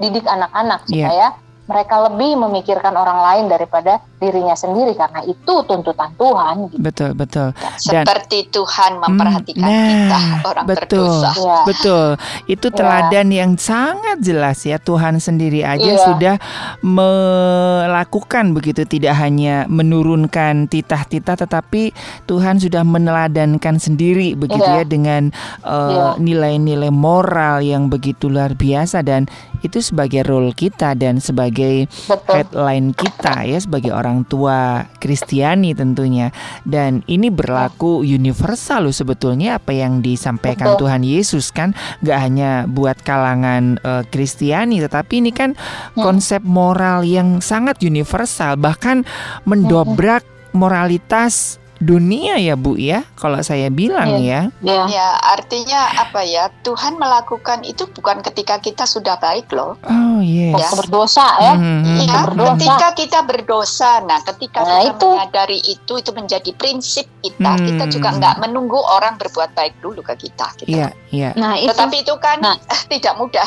[0.00, 1.08] didik anak-anak iya.
[1.08, 6.54] supaya yeah mereka lebih memikirkan orang lain daripada dirinya sendiri karena itu tuntutan Tuhan.
[6.72, 6.80] Gitu.
[6.80, 7.48] Betul betul.
[7.56, 11.30] Dan, Seperti Tuhan memperhatikan nah, kita orang betul, berdosa.
[11.40, 11.58] Ya.
[11.64, 12.06] Betul.
[12.48, 12.76] Itu ya.
[12.76, 13.36] teladan ya.
[13.44, 16.00] yang sangat jelas ya Tuhan sendiri aja ya.
[16.04, 16.36] sudah
[16.84, 21.96] melakukan begitu tidak hanya menurunkan titah-titah tetapi
[22.28, 25.32] Tuhan sudah meneladankan sendiri begitu ya, ya dengan
[25.64, 29.28] uh, nilai-nilai moral yang begitu luar biasa dan
[29.64, 32.32] itu sebagai role kita dan sebagai Betul.
[32.36, 36.28] headline kita ya sebagai orang tua Kristiani tentunya
[36.68, 40.86] dan ini berlaku universal loh sebetulnya apa yang disampaikan Betul.
[40.86, 41.72] Tuhan Yesus kan
[42.04, 46.04] nggak hanya buat kalangan uh, Kristiani tetapi ini kan hmm.
[46.04, 49.02] konsep moral yang sangat universal bahkan
[49.48, 50.22] mendobrak
[50.54, 54.48] moralitas dunia ya Bu ya kalau saya bilang ya.
[54.64, 54.88] Ya.
[54.88, 56.48] Ya, artinya apa ya?
[56.64, 59.76] Tuhan melakukan itu bukan ketika kita sudah baik loh.
[59.84, 60.56] Oh yes.
[60.56, 60.68] Ya.
[60.72, 61.54] Berdosa ya.
[61.54, 61.96] Mm-hmm.
[62.08, 62.52] Ya, berdosa.
[62.56, 63.92] ketika kita berdosa.
[64.08, 65.08] Nah, ketika nah, kita itu.
[65.12, 67.52] menyadari itu itu menjadi prinsip kita.
[67.54, 67.64] Hmm.
[67.68, 70.80] Kita juga nggak menunggu orang berbuat baik dulu ke kita gitu.
[70.80, 71.30] Iya, iya.
[71.36, 71.70] Nah, itu.
[71.70, 72.56] Tetapi itu kan nah.
[72.92, 73.46] tidak mudah.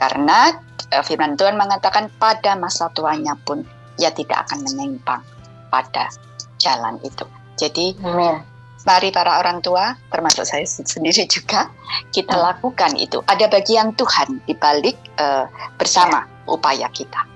[0.00, 0.56] Karena
[0.96, 3.60] uh, firman Tuhan mengatakan pada masa tuanya pun
[4.00, 5.20] ia tidak akan menyimpang
[5.68, 6.08] pada
[6.56, 7.28] jalan itu.
[7.60, 8.40] Jadi Amen.
[8.88, 11.68] mari para orang tua, termasuk saya sendiri juga,
[12.10, 12.44] kita hmm.
[12.48, 13.20] lakukan itu.
[13.28, 15.44] Ada bagian Tuhan di balik uh,
[15.76, 16.56] bersama ya.
[16.56, 17.29] upaya kita.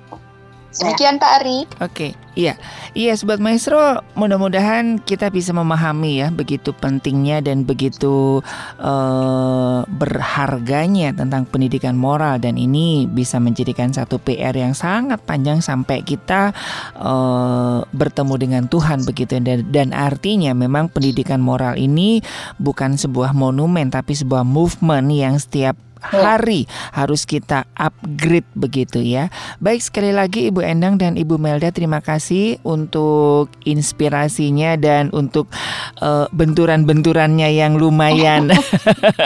[0.75, 1.59] Demikian Pak Ari.
[1.79, 2.11] Oke, okay.
[2.35, 2.59] iya,
[2.99, 8.43] iya, sobat maestro, mudah-mudahan kita bisa memahami ya begitu pentingnya dan begitu
[8.83, 16.03] uh, berharganya tentang pendidikan moral dan ini bisa menjadikan satu PR yang sangat panjang sampai
[16.03, 16.51] kita
[16.99, 22.19] uh, bertemu dengan Tuhan begitu dan dan artinya memang pendidikan moral ini
[22.59, 25.79] bukan sebuah monumen tapi sebuah movement yang setiap.
[26.13, 29.33] Hari harus kita upgrade begitu ya.
[29.61, 35.49] Baik sekali lagi Ibu Endang dan Ibu Melda terima kasih untuk inspirasinya dan untuk
[36.05, 38.53] uh, benturan-benturannya yang lumayan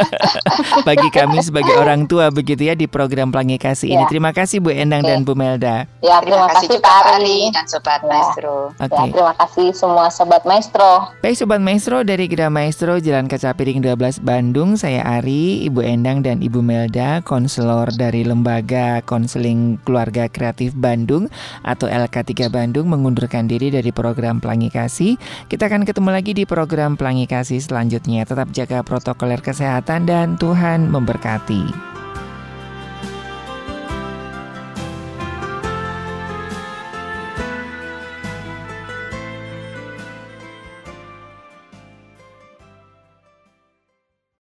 [0.89, 3.95] bagi kami sebagai orang tua begitu ya di program Pelangi Kasih ya.
[4.01, 4.05] ini.
[4.07, 5.11] Terima kasih Bu Endang Oke.
[5.11, 5.87] dan Bu Melda.
[6.01, 8.09] Ya, terima, terima kasih Pak Ari dan Sobat ya.
[8.09, 8.57] Maestro.
[8.77, 8.95] Oke.
[8.95, 10.91] Ya, terima kasih semua Sobat Maestro.
[11.21, 16.23] Baik Sobat Maestro dari Gera Maestro Jalan Kaca Piring 12 Bandung, saya Ari, Ibu Endang
[16.23, 21.33] dan Ibu Melda, konselor dari Lembaga Konseling Keluarga Kreatif Bandung
[21.65, 25.17] atau LK3 Bandung mengundurkan diri dari program Pelangi Kasih.
[25.49, 28.29] Kita akan ketemu lagi di program Pelangi Kasih selanjutnya.
[28.29, 31.98] Tetap jaga protokol kesehatan dan Tuhan memberkati.